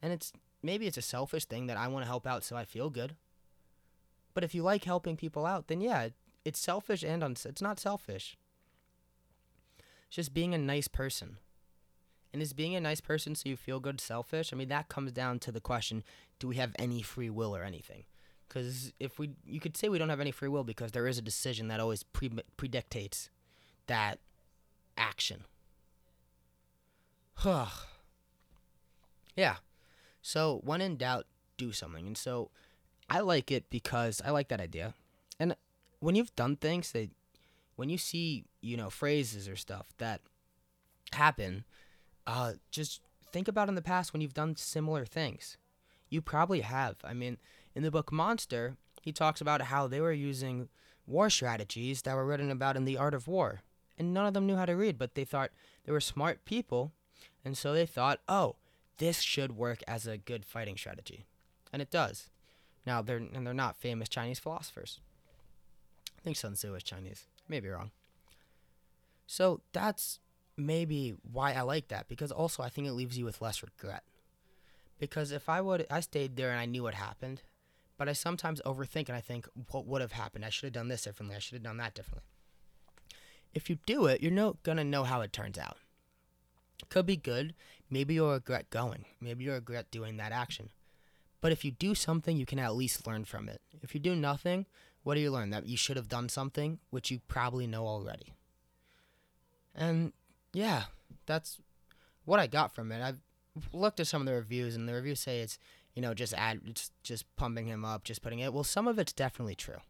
And 0.00 0.12
it's 0.12 0.32
maybe 0.62 0.86
it's 0.86 0.96
a 0.96 1.02
selfish 1.02 1.46
thing 1.46 1.66
that 1.66 1.76
I 1.76 1.88
want 1.88 2.04
to 2.04 2.08
help 2.08 2.26
out 2.26 2.44
so 2.44 2.56
I 2.56 2.64
feel 2.64 2.90
good. 2.90 3.16
But 4.34 4.44
if 4.44 4.54
you 4.54 4.62
like 4.62 4.84
helping 4.84 5.16
people 5.16 5.46
out, 5.46 5.68
then 5.68 5.80
yeah, 5.80 6.08
it's 6.44 6.58
selfish 6.58 7.02
and 7.02 7.22
uns- 7.22 7.46
it's 7.46 7.62
not 7.62 7.78
selfish. 7.78 8.36
It's 10.06 10.16
just 10.16 10.34
being 10.34 10.54
a 10.54 10.58
nice 10.58 10.88
person. 10.88 11.38
And 12.32 12.40
is 12.40 12.54
being 12.54 12.74
a 12.74 12.80
nice 12.80 13.00
person 13.00 13.34
so 13.34 13.48
you 13.48 13.56
feel 13.56 13.78
good 13.78 14.00
selfish? 14.00 14.52
I 14.52 14.56
mean, 14.56 14.68
that 14.68 14.88
comes 14.88 15.12
down 15.12 15.38
to 15.40 15.52
the 15.52 15.60
question 15.60 16.02
do 16.38 16.48
we 16.48 16.56
have 16.56 16.72
any 16.78 17.02
free 17.02 17.30
will 17.30 17.54
or 17.54 17.62
anything? 17.62 18.04
Because 18.48 18.92
if 18.98 19.18
we, 19.18 19.30
you 19.46 19.60
could 19.60 19.76
say 19.76 19.88
we 19.88 19.98
don't 19.98 20.08
have 20.08 20.20
any 20.20 20.30
free 20.30 20.48
will 20.48 20.64
because 20.64 20.92
there 20.92 21.06
is 21.06 21.18
a 21.18 21.22
decision 21.22 21.68
that 21.68 21.80
always 21.80 22.02
pre- 22.02 22.30
predictates 22.56 23.30
that 23.86 24.18
action. 24.96 25.44
yeah. 29.36 29.56
So 30.20 30.60
when 30.64 30.80
in 30.80 30.96
doubt, 30.96 31.26
do 31.56 31.72
something. 31.72 32.06
And 32.06 32.16
so 32.16 32.50
I 33.12 33.20
like 33.20 33.50
it 33.50 33.68
because 33.68 34.22
I 34.24 34.30
like 34.30 34.48
that 34.48 34.60
idea. 34.60 34.94
And 35.38 35.54
when 36.00 36.14
you've 36.14 36.34
done 36.34 36.56
things 36.56 36.92
that, 36.92 37.10
when 37.76 37.90
you 37.90 37.98
see, 37.98 38.44
you 38.62 38.74
know, 38.78 38.88
phrases 38.88 39.46
or 39.50 39.54
stuff 39.54 39.88
that 39.98 40.22
happen, 41.12 41.64
uh, 42.26 42.52
just 42.70 43.02
think 43.30 43.48
about 43.48 43.68
in 43.68 43.74
the 43.74 43.82
past 43.82 44.14
when 44.14 44.22
you've 44.22 44.32
done 44.32 44.56
similar 44.56 45.04
things. 45.04 45.58
You 46.08 46.22
probably 46.22 46.62
have. 46.62 46.96
I 47.04 47.12
mean, 47.12 47.36
in 47.74 47.82
the 47.82 47.90
book 47.90 48.10
Monster, 48.10 48.76
he 49.02 49.12
talks 49.12 49.42
about 49.42 49.60
how 49.60 49.86
they 49.86 50.00
were 50.00 50.12
using 50.12 50.70
war 51.06 51.28
strategies 51.28 52.00
that 52.02 52.16
were 52.16 52.24
written 52.24 52.50
about 52.50 52.78
in 52.78 52.86
The 52.86 52.96
Art 52.96 53.12
of 53.12 53.28
War. 53.28 53.60
And 53.98 54.14
none 54.14 54.24
of 54.24 54.32
them 54.32 54.46
knew 54.46 54.56
how 54.56 54.64
to 54.64 54.72
read, 54.72 54.96
but 54.96 55.16
they 55.16 55.26
thought 55.26 55.50
they 55.84 55.92
were 55.92 56.00
smart 56.00 56.46
people. 56.46 56.92
And 57.44 57.58
so 57.58 57.74
they 57.74 57.84
thought, 57.84 58.20
oh, 58.26 58.56
this 58.96 59.20
should 59.20 59.54
work 59.54 59.82
as 59.86 60.06
a 60.06 60.16
good 60.16 60.46
fighting 60.46 60.78
strategy. 60.78 61.26
And 61.74 61.82
it 61.82 61.90
does. 61.90 62.30
Now, 62.86 63.02
they're, 63.02 63.18
and 63.18 63.46
they're 63.46 63.54
not 63.54 63.76
famous 63.76 64.08
Chinese 64.08 64.38
philosophers. 64.38 65.00
I 66.18 66.22
think 66.22 66.36
Sun 66.36 66.54
Tzu 66.54 66.72
was 66.72 66.82
Chinese. 66.82 67.26
Maybe 67.48 67.68
wrong. 67.68 67.90
So 69.26 69.60
that's 69.72 70.18
maybe 70.56 71.14
why 71.22 71.52
I 71.52 71.62
like 71.62 71.88
that 71.88 72.08
because 72.08 72.30
also 72.30 72.62
I 72.62 72.68
think 72.68 72.86
it 72.86 72.92
leaves 72.92 73.18
you 73.18 73.24
with 73.24 73.40
less 73.40 73.62
regret. 73.62 74.02
Because 74.98 75.32
if 75.32 75.48
I 75.48 75.60
would, 75.60 75.86
I 75.90 76.00
stayed 76.00 76.36
there 76.36 76.50
and 76.50 76.60
I 76.60 76.66
knew 76.66 76.82
what 76.82 76.94
happened, 76.94 77.42
but 77.98 78.08
I 78.08 78.12
sometimes 78.12 78.60
overthink 78.64 79.08
and 79.08 79.16
I 79.16 79.20
think, 79.20 79.48
what 79.70 79.86
would 79.86 80.00
have 80.00 80.12
happened? 80.12 80.44
I 80.44 80.50
should 80.50 80.66
have 80.66 80.72
done 80.72 80.88
this 80.88 81.02
differently. 81.02 81.36
I 81.36 81.40
should 81.40 81.54
have 81.54 81.62
done 81.62 81.78
that 81.78 81.94
differently. 81.94 82.28
If 83.52 83.68
you 83.68 83.78
do 83.84 84.06
it, 84.06 84.22
you're 84.22 84.30
no, 84.30 84.56
gonna 84.62 84.84
know 84.84 85.04
how 85.04 85.20
it 85.20 85.32
turns 85.32 85.58
out. 85.58 85.76
Could 86.88 87.06
be 87.06 87.16
good. 87.16 87.54
Maybe 87.90 88.14
you'll 88.14 88.32
regret 88.32 88.70
going. 88.70 89.04
Maybe 89.20 89.44
you'll 89.44 89.54
regret 89.54 89.90
doing 89.90 90.16
that 90.18 90.32
action. 90.32 90.70
But 91.42 91.52
if 91.52 91.64
you 91.64 91.72
do 91.72 91.94
something, 91.94 92.36
you 92.36 92.46
can 92.46 92.60
at 92.60 92.74
least 92.74 93.06
learn 93.06 93.24
from 93.24 93.48
it. 93.48 93.60
If 93.82 93.94
you 93.94 94.00
do 94.00 94.14
nothing, 94.14 94.64
what 95.02 95.16
do 95.16 95.20
you 95.20 95.30
learn? 95.30 95.50
That 95.50 95.66
you 95.66 95.76
should 95.76 95.96
have 95.96 96.08
done 96.08 96.28
something 96.30 96.78
which 96.90 97.10
you 97.10 97.20
probably 97.28 97.66
know 97.66 97.86
already. 97.86 98.32
And 99.74 100.12
yeah, 100.52 100.84
that's 101.26 101.58
what 102.24 102.38
I 102.38 102.46
got 102.46 102.74
from 102.74 102.92
it. 102.92 103.02
I've 103.02 103.18
looked 103.72 103.98
at 103.98 104.06
some 104.06 104.22
of 104.22 104.26
the 104.26 104.34
reviews, 104.34 104.76
and 104.76 104.88
the 104.88 104.94
reviews 104.94 105.20
say 105.20 105.40
it's 105.40 105.58
you 105.94 106.00
know 106.00 106.14
just 106.14 106.32
add 106.34 106.60
it's 106.64 106.92
just 107.02 107.24
pumping 107.36 107.66
him 107.66 107.84
up, 107.84 108.04
just 108.04 108.22
putting 108.22 108.38
it. 108.38 108.52
Well, 108.52 108.64
some 108.64 108.86
of 108.86 109.00
it's 109.00 109.12
definitely 109.12 109.56
true. 109.56 109.80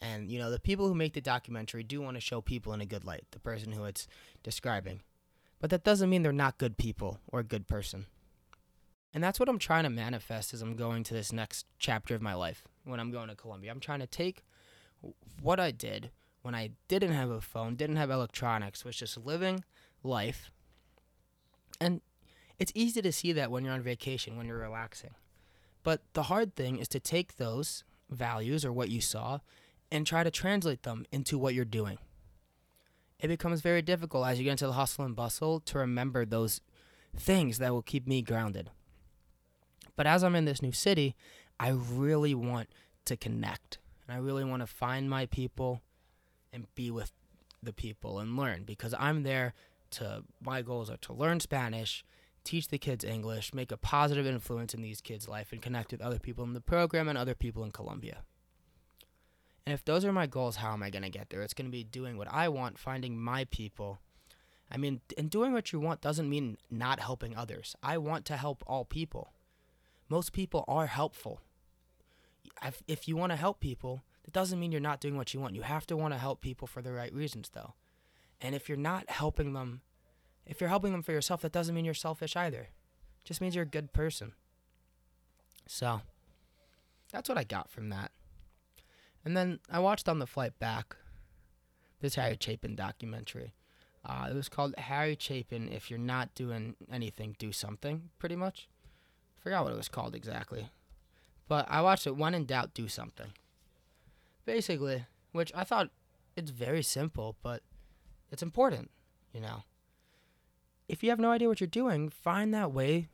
And 0.00 0.30
you 0.30 0.38
know 0.38 0.52
the 0.52 0.60
people 0.60 0.86
who 0.86 0.94
make 0.94 1.14
the 1.14 1.20
documentary 1.20 1.82
do 1.82 2.00
want 2.00 2.16
to 2.16 2.20
show 2.20 2.40
people 2.40 2.72
in 2.72 2.80
a 2.80 2.86
good 2.86 3.04
light, 3.04 3.24
the 3.32 3.40
person 3.40 3.72
who 3.72 3.84
it's 3.86 4.06
describing, 4.44 5.00
but 5.60 5.70
that 5.70 5.82
doesn't 5.82 6.10
mean 6.10 6.22
they're 6.22 6.32
not 6.32 6.58
good 6.58 6.76
people 6.76 7.18
or 7.26 7.40
a 7.40 7.44
good 7.44 7.66
person. 7.66 8.06
And 9.14 9.22
that's 9.22 9.38
what 9.38 9.48
I'm 9.48 9.60
trying 9.60 9.84
to 9.84 9.90
manifest 9.90 10.52
as 10.52 10.60
I'm 10.60 10.74
going 10.74 11.04
to 11.04 11.14
this 11.14 11.32
next 11.32 11.66
chapter 11.78 12.16
of 12.16 12.20
my 12.20 12.34
life 12.34 12.66
when 12.84 12.98
I'm 12.98 13.12
going 13.12 13.28
to 13.28 13.36
Colombia. 13.36 13.70
I'm 13.70 13.80
trying 13.80 14.00
to 14.00 14.08
take 14.08 14.42
what 15.40 15.60
I 15.60 15.70
did 15.70 16.10
when 16.42 16.54
I 16.54 16.70
didn't 16.88 17.12
have 17.12 17.30
a 17.30 17.40
phone, 17.40 17.76
didn't 17.76 17.96
have 17.96 18.10
electronics, 18.10 18.84
was 18.84 18.96
just 18.96 19.16
living 19.16 19.64
life. 20.02 20.50
And 21.80 22.00
it's 22.58 22.72
easy 22.74 23.00
to 23.02 23.12
see 23.12 23.32
that 23.32 23.50
when 23.50 23.64
you're 23.64 23.72
on 23.72 23.82
vacation, 23.82 24.36
when 24.36 24.46
you're 24.46 24.58
relaxing. 24.58 25.14
But 25.84 26.02
the 26.14 26.24
hard 26.24 26.56
thing 26.56 26.78
is 26.78 26.88
to 26.88 27.00
take 27.00 27.36
those 27.36 27.84
values 28.10 28.64
or 28.64 28.72
what 28.72 28.90
you 28.90 29.00
saw 29.00 29.38
and 29.92 30.06
try 30.06 30.24
to 30.24 30.30
translate 30.30 30.82
them 30.82 31.06
into 31.12 31.38
what 31.38 31.54
you're 31.54 31.64
doing. 31.64 31.98
It 33.20 33.28
becomes 33.28 33.60
very 33.60 33.80
difficult 33.80 34.26
as 34.26 34.38
you 34.38 34.44
get 34.44 34.52
into 34.52 34.66
the 34.66 34.72
hustle 34.72 35.04
and 35.04 35.14
bustle 35.14 35.60
to 35.60 35.78
remember 35.78 36.24
those 36.24 36.60
things 37.16 37.58
that 37.58 37.72
will 37.72 37.82
keep 37.82 38.06
me 38.08 38.20
grounded. 38.22 38.70
But 39.96 40.06
as 40.06 40.24
I'm 40.24 40.34
in 40.34 40.44
this 40.44 40.62
new 40.62 40.72
city, 40.72 41.14
I 41.58 41.68
really 41.70 42.34
want 42.34 42.68
to 43.06 43.16
connect. 43.16 43.78
And 44.06 44.16
I 44.16 44.20
really 44.20 44.44
want 44.44 44.60
to 44.60 44.66
find 44.66 45.08
my 45.08 45.26
people 45.26 45.80
and 46.52 46.66
be 46.74 46.90
with 46.90 47.12
the 47.62 47.72
people 47.72 48.18
and 48.18 48.36
learn 48.36 48.64
because 48.64 48.94
I'm 48.98 49.22
there 49.22 49.54
to, 49.92 50.24
my 50.44 50.62
goals 50.62 50.90
are 50.90 50.96
to 50.98 51.12
learn 51.12 51.40
Spanish, 51.40 52.04
teach 52.44 52.68
the 52.68 52.78
kids 52.78 53.04
English, 53.04 53.54
make 53.54 53.72
a 53.72 53.76
positive 53.76 54.26
influence 54.26 54.74
in 54.74 54.82
these 54.82 55.00
kids' 55.00 55.28
life, 55.28 55.52
and 55.52 55.62
connect 55.62 55.92
with 55.92 56.02
other 56.02 56.18
people 56.18 56.44
in 56.44 56.52
the 56.52 56.60
program 56.60 57.08
and 57.08 57.16
other 57.16 57.34
people 57.34 57.64
in 57.64 57.70
Colombia. 57.70 58.22
And 59.66 59.72
if 59.72 59.84
those 59.84 60.04
are 60.04 60.12
my 60.12 60.26
goals, 60.26 60.56
how 60.56 60.72
am 60.72 60.82
I 60.82 60.90
going 60.90 61.04
to 61.04 61.08
get 61.08 61.30
there? 61.30 61.40
It's 61.40 61.54
going 61.54 61.66
to 61.66 61.72
be 61.72 61.84
doing 61.84 62.18
what 62.18 62.28
I 62.30 62.48
want, 62.48 62.78
finding 62.78 63.18
my 63.18 63.44
people. 63.44 63.98
I 64.70 64.76
mean, 64.76 65.00
and 65.16 65.30
doing 65.30 65.52
what 65.52 65.72
you 65.72 65.80
want 65.80 66.02
doesn't 66.02 66.28
mean 66.28 66.58
not 66.70 67.00
helping 67.00 67.34
others. 67.34 67.74
I 67.82 67.96
want 67.96 68.26
to 68.26 68.36
help 68.36 68.62
all 68.66 68.84
people. 68.84 69.32
Most 70.08 70.32
people 70.32 70.64
are 70.68 70.86
helpful. 70.86 71.40
If 72.86 73.08
you 73.08 73.16
want 73.16 73.32
to 73.32 73.36
help 73.36 73.60
people, 73.60 74.02
that 74.24 74.32
doesn't 74.32 74.58
mean 74.58 74.72
you're 74.72 74.80
not 74.80 75.00
doing 75.00 75.16
what 75.16 75.34
you 75.34 75.40
want. 75.40 75.54
You 75.54 75.62
have 75.62 75.86
to 75.86 75.96
want 75.96 76.14
to 76.14 76.18
help 76.18 76.40
people 76.40 76.66
for 76.66 76.82
the 76.82 76.92
right 76.92 77.12
reasons, 77.12 77.50
though. 77.52 77.74
And 78.40 78.54
if 78.54 78.68
you're 78.68 78.78
not 78.78 79.10
helping 79.10 79.52
them, 79.52 79.82
if 80.46 80.60
you're 80.60 80.68
helping 80.68 80.92
them 80.92 81.02
for 81.02 81.12
yourself, 81.12 81.42
that 81.42 81.52
doesn't 81.52 81.74
mean 81.74 81.84
you're 81.84 81.94
selfish 81.94 82.36
either. 82.36 82.60
It 82.60 83.24
just 83.24 83.40
means 83.40 83.54
you're 83.54 83.64
a 83.64 83.66
good 83.66 83.92
person. 83.92 84.32
So, 85.66 86.02
that's 87.12 87.28
what 87.28 87.38
I 87.38 87.44
got 87.44 87.70
from 87.70 87.88
that. 87.90 88.12
And 89.24 89.36
then 89.36 89.60
I 89.70 89.78
watched 89.78 90.08
on 90.08 90.18
the 90.18 90.26
flight 90.26 90.58
back 90.58 90.96
this 92.00 92.16
Harry 92.16 92.36
Chapin 92.38 92.76
documentary. 92.76 93.54
Uh, 94.04 94.28
it 94.30 94.34
was 94.34 94.50
called 94.50 94.74
Harry 94.76 95.16
Chapin. 95.18 95.70
If 95.72 95.90
you're 95.90 95.98
not 95.98 96.34
doing 96.34 96.76
anything, 96.92 97.34
do 97.38 97.52
something. 97.52 98.10
Pretty 98.18 98.36
much. 98.36 98.68
Forgot 99.44 99.64
what 99.64 99.72
it 99.74 99.76
was 99.76 99.88
called 99.88 100.14
exactly, 100.14 100.70
but 101.48 101.66
I 101.68 101.82
watched 101.82 102.06
it. 102.06 102.16
When 102.16 102.34
in 102.34 102.46
doubt, 102.46 102.72
do 102.72 102.88
something. 102.88 103.32
Basically, 104.46 105.04
which 105.32 105.52
I 105.54 105.64
thought 105.64 105.90
it's 106.34 106.50
very 106.50 106.82
simple, 106.82 107.36
but 107.42 107.62
it's 108.32 108.42
important. 108.42 108.90
You 109.34 109.42
know, 109.42 109.64
if 110.88 111.02
you 111.02 111.10
have 111.10 111.20
no 111.20 111.30
idea 111.30 111.48
what 111.48 111.60
you're 111.60 111.68
doing, 111.68 112.08
find 112.08 112.54
that 112.54 112.72
way 112.72 113.08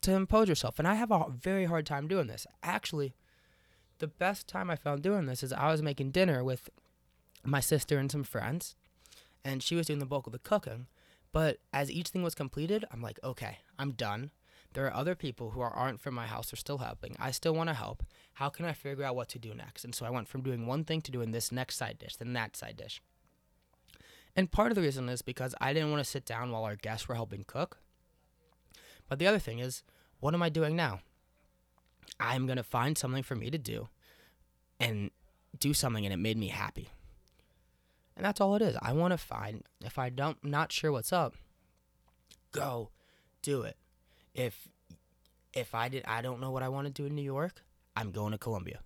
to 0.00 0.12
impose 0.12 0.48
yourself. 0.48 0.78
And 0.78 0.88
I 0.88 0.94
have 0.94 1.10
a 1.10 1.26
very 1.30 1.66
hard 1.66 1.84
time 1.84 2.08
doing 2.08 2.28
this. 2.28 2.46
Actually, 2.62 3.14
the 3.98 4.06
best 4.06 4.48
time 4.48 4.70
I 4.70 4.76
found 4.76 5.02
doing 5.02 5.26
this 5.26 5.42
is 5.42 5.52
I 5.52 5.70
was 5.70 5.82
making 5.82 6.12
dinner 6.12 6.42
with 6.42 6.70
my 7.44 7.60
sister 7.60 7.98
and 7.98 8.10
some 8.10 8.24
friends, 8.24 8.74
and 9.44 9.62
she 9.62 9.74
was 9.74 9.86
doing 9.86 9.98
the 9.98 10.06
bulk 10.06 10.26
of 10.26 10.32
the 10.32 10.38
cooking. 10.38 10.86
But 11.30 11.58
as 11.74 11.90
each 11.90 12.08
thing 12.08 12.22
was 12.22 12.34
completed, 12.34 12.86
I'm 12.90 13.02
like, 13.02 13.20
okay, 13.22 13.58
I'm 13.78 13.92
done. 13.92 14.30
There 14.74 14.86
are 14.86 14.94
other 14.94 15.14
people 15.14 15.50
who 15.50 15.60
are, 15.60 15.70
aren't 15.70 16.00
from 16.00 16.14
my 16.14 16.26
house 16.26 16.52
are 16.52 16.56
still 16.56 16.78
helping. 16.78 17.16
I 17.18 17.30
still 17.30 17.54
want 17.54 17.68
to 17.68 17.74
help. 17.74 18.02
How 18.34 18.48
can 18.48 18.66
I 18.66 18.72
figure 18.72 19.04
out 19.04 19.16
what 19.16 19.28
to 19.30 19.38
do 19.38 19.54
next? 19.54 19.84
And 19.84 19.94
so 19.94 20.04
I 20.04 20.10
went 20.10 20.28
from 20.28 20.42
doing 20.42 20.66
one 20.66 20.84
thing 20.84 21.00
to 21.02 21.12
doing 21.12 21.30
this 21.30 21.52
next 21.52 21.76
side 21.76 21.98
dish, 21.98 22.16
then 22.16 22.32
that 22.34 22.56
side 22.56 22.76
dish. 22.76 23.00
And 24.36 24.50
part 24.50 24.72
of 24.72 24.74
the 24.74 24.82
reason 24.82 25.08
is 25.08 25.22
because 25.22 25.54
I 25.60 25.72
didn't 25.72 25.92
want 25.92 26.04
to 26.04 26.10
sit 26.10 26.26
down 26.26 26.50
while 26.50 26.64
our 26.64 26.74
guests 26.74 27.08
were 27.08 27.14
helping 27.14 27.44
cook. 27.44 27.78
But 29.08 29.20
the 29.20 29.28
other 29.28 29.38
thing 29.38 29.60
is, 29.60 29.84
what 30.18 30.34
am 30.34 30.42
I 30.42 30.48
doing 30.48 30.74
now? 30.74 31.00
I'm 32.18 32.46
going 32.46 32.56
to 32.56 32.64
find 32.64 32.98
something 32.98 33.22
for 33.22 33.36
me 33.36 33.50
to 33.50 33.58
do 33.58 33.88
and 34.80 35.10
do 35.58 35.72
something 35.72 36.04
and 36.04 36.12
it 36.12 36.18
made 36.18 36.36
me 36.36 36.48
happy. 36.48 36.88
And 38.16 38.24
that's 38.24 38.40
all 38.40 38.56
it 38.56 38.62
is. 38.62 38.76
I 38.82 38.92
want 38.92 39.12
to 39.12 39.18
find 39.18 39.62
if 39.80 39.98
I 39.98 40.08
don't 40.08 40.42
not 40.44 40.72
sure 40.72 40.90
what's 40.90 41.12
up, 41.12 41.34
go 42.52 42.90
do 43.42 43.62
it. 43.62 43.76
If 44.34 44.68
if 45.52 45.74
I 45.74 45.88
did 45.88 46.04
I 46.06 46.22
don't 46.22 46.40
know 46.40 46.50
what 46.50 46.62
I 46.62 46.68
want 46.68 46.86
to 46.86 46.92
do 46.92 47.06
in 47.06 47.14
New 47.14 47.22
York, 47.22 47.62
I'm 47.96 48.10
going 48.10 48.32
to 48.32 48.38
Colombia. 48.38 48.80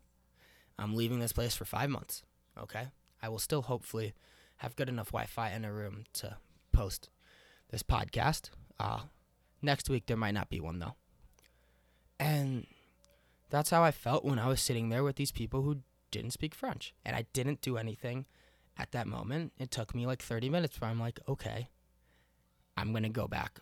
I'm 0.78 0.94
leaving 0.94 1.18
this 1.18 1.32
place 1.32 1.56
for 1.56 1.64
5 1.64 1.90
months, 1.90 2.22
okay? 2.56 2.88
I 3.20 3.28
will 3.28 3.40
still 3.40 3.62
hopefully 3.62 4.14
have 4.58 4.76
good 4.76 4.88
enough 4.88 5.08
Wi-Fi 5.08 5.50
in 5.50 5.64
a 5.64 5.72
room 5.72 6.04
to 6.14 6.37
post 6.72 7.08
this 7.70 7.82
podcast. 7.82 8.50
Uh 8.78 9.02
next 9.61 9.88
week 9.88 10.06
there 10.06 10.16
might 10.16 10.34
not 10.34 10.50
be 10.50 10.61
one 10.61 10.78
though. 10.78 10.94
And 12.20 12.66
that's 13.50 13.70
how 13.70 13.82
I 13.82 13.90
felt 13.90 14.24
when 14.24 14.38
I 14.38 14.48
was 14.48 14.61
sitting 14.61 14.88
there 14.88 15.04
with 15.04 15.16
these 15.16 15.32
people 15.32 15.62
who 15.62 15.78
didn't 16.11 16.32
speak 16.32 16.54
French. 16.54 16.94
And 17.04 17.16
I 17.16 17.26
didn't 17.32 17.61
do 17.61 17.76
anything 17.76 18.26
at 18.76 18.92
that 18.92 19.06
moment. 19.06 19.52
It 19.58 19.70
took 19.70 19.94
me 19.94 20.06
like 20.06 20.22
30 20.22 20.48
minutes 20.48 20.80
where 20.80 20.90
I'm 20.90 21.00
like, 21.00 21.20
okay, 21.28 21.68
I'm 22.76 22.92
going 22.92 23.02
to 23.02 23.08
go 23.08 23.26
back. 23.26 23.61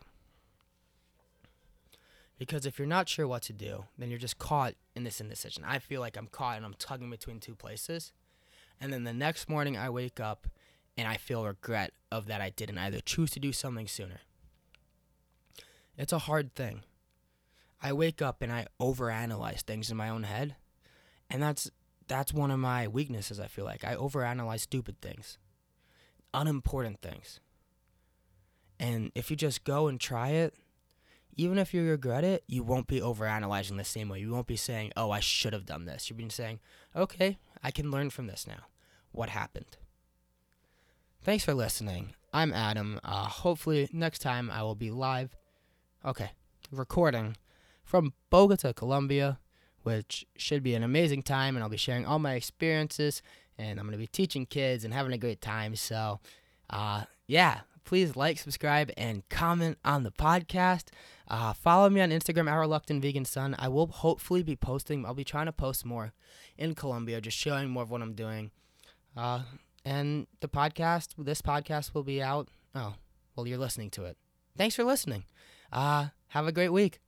Because 2.39 2.67
if 2.67 2.79
you're 2.79 2.87
not 2.87 3.09
sure 3.09 3.27
what 3.27 3.43
to 3.43 3.53
do, 3.53 3.85
then 3.97 4.11
you're 4.11 4.19
just 4.19 4.39
caught 4.39 4.75
in 4.95 5.05
this 5.05 5.21
indecision. 5.21 5.65
I 5.65 5.79
feel 5.79 6.01
like 6.01 6.17
I'm 6.17 6.27
caught 6.27 6.57
and 6.57 6.67
I'm 6.67 6.75
tugging 6.79 7.11
between 7.11 7.41
two 7.41 7.55
places. 7.55 8.13
And 8.81 8.93
then 8.93 9.05
the 9.05 9.15
next 9.15 9.49
morning 9.49 9.77
I 9.77 9.89
wake 9.89 10.21
up 10.21 10.47
and 10.99 11.09
I 11.09 11.17
feel 11.17 11.45
regret 11.45 11.93
of 12.13 12.27
that 12.27 12.41
I 12.41 12.51
didn't 12.51 12.79
either 12.79 13.01
choose 13.01 13.31
to 13.33 13.41
do 13.41 13.53
something 13.53 13.87
sooner. 13.87 14.21
It's 15.97 16.13
a 16.13 16.21
hard 16.21 16.55
thing. 16.55 16.83
I 17.83 17.93
wake 17.93 18.21
up 18.21 18.43
and 18.43 18.53
I 18.53 18.67
overanalyze 18.81 19.61
things 19.61 19.91
in 19.91 19.97
my 19.97 20.09
own 20.09 20.25
head. 20.25 20.57
And 21.31 21.43
that's 21.43 21.71
that's 22.09 22.33
one 22.33 22.51
of 22.51 22.59
my 22.59 22.87
weaknesses, 22.87 23.41
I 23.41 23.47
feel 23.47 23.65
like. 23.65 23.85
I 23.85 23.97
overanalyze 23.97 24.61
stupid 24.61 25.01
things. 25.01 25.39
Unimportant 26.33 27.01
things. 27.01 27.41
And 28.79 29.11
if 29.15 29.31
you 29.31 29.37
just 29.37 29.65
go 29.65 29.89
and 29.89 29.99
try 29.99 30.31
it, 30.31 30.55
even 31.37 31.59
if 31.59 31.75
you 31.75 31.85
regret 31.85 32.25
it, 32.25 32.45
you 32.47 32.63
won't 32.63 32.87
be 32.87 33.01
overanalyzing 33.01 33.77
the 33.77 33.85
same 33.85 34.09
way. 34.09 34.21
You 34.21 34.31
won't 34.31 34.47
be 34.47 34.57
saying, 34.57 34.93
"Oh, 34.97 35.11
I 35.11 35.21
should 35.21 35.53
have 35.53 35.67
done 35.67 35.85
this." 35.85 36.09
You'll 36.09 36.19
be 36.19 36.29
saying, 36.29 36.61
"Okay, 36.95 37.39
I 37.63 37.71
can 37.71 37.91
learn 37.91 38.11
from 38.11 38.27
this 38.27 38.47
now. 38.47 38.67
What 39.13 39.29
happened?" 39.31 39.77
Thanks 41.23 41.45
for 41.45 41.55
listening. 41.55 42.15
I'm 42.33 42.53
Adam. 42.53 43.01
Uh, 43.03 43.25
hopefully, 43.25 43.89
next 43.93 44.21
time 44.21 44.51
I 44.51 44.63
will 44.63 44.75
be 44.75 44.91
live. 44.91 45.37
Okay, 46.05 46.33
recording 46.71 47.37
from 47.85 48.15
Bogota, 48.31 48.73
Colombia, 48.73 49.39
which 49.83 50.27
should 50.37 50.63
be 50.63 50.75
an 50.75 50.83
amazing 50.83 51.23
time. 51.23 51.57
And 51.57 51.63
I'll 51.63 51.71
be 51.71 51.77
sharing 51.77 52.07
all 52.07 52.19
my 52.19 52.35
experiences 52.35 53.23
and 53.59 53.79
I'm 53.79 53.87
going 53.87 53.93
to 53.93 53.99
be 53.99 54.07
teaching 54.07 54.47
kids 54.47 54.85
and 54.85 54.93
having 54.93 55.13
a 55.13 55.19
great 55.19 55.41
time. 55.41 55.77
So, 55.77 56.21
uh, 56.71 57.05
yeah, 57.27 57.61
please 57.87 58.17
like, 58.17 58.39
subscribe, 58.39 58.91
and 58.97 59.27
comment 59.31 59.79
on 59.85 60.03
the 60.03 60.11
podcast. 60.11 60.89
Uh, 61.29 61.53
follow 61.55 61.89
me 61.89 62.01
on 62.01 62.11
Instagram 62.11 62.51
at 62.51 62.57
Reluctant 62.57 63.01
Vegan 63.01 63.25
Son. 63.25 63.57
I 63.59 63.69
will 63.69 63.87
hopefully 63.87 64.43
be 64.43 64.57
posting, 64.57 65.07
I'll 65.07 65.15
be 65.15 65.25
trying 65.25 65.47
to 65.47 65.53
post 65.53 65.87
more 65.87 66.13
in 66.59 66.75
Colombia, 66.75 67.21
just 67.21 67.39
showing 67.39 67.71
more 67.71 67.85
of 67.85 67.91
what 67.91 68.03
I'm 68.03 68.15
doing. 68.15 68.51
Uh, 69.17 69.43
and 69.85 70.27
the 70.41 70.49
podcast, 70.49 71.11
this 71.17 71.41
podcast 71.41 71.95
will 71.95 72.03
be 72.03 72.21
out. 72.21 72.49
Oh, 72.75 72.95
well, 73.35 73.47
you're 73.47 73.57
listening 73.57 73.91
to 73.91 74.05
it. 74.05 74.19
Thanks 74.57 74.75
for 74.75 74.85
listening. 74.85 75.25
Uh, 75.73 76.09
have 76.29 76.47
a 76.47 76.53
great 76.53 76.71
week. 76.73 77.01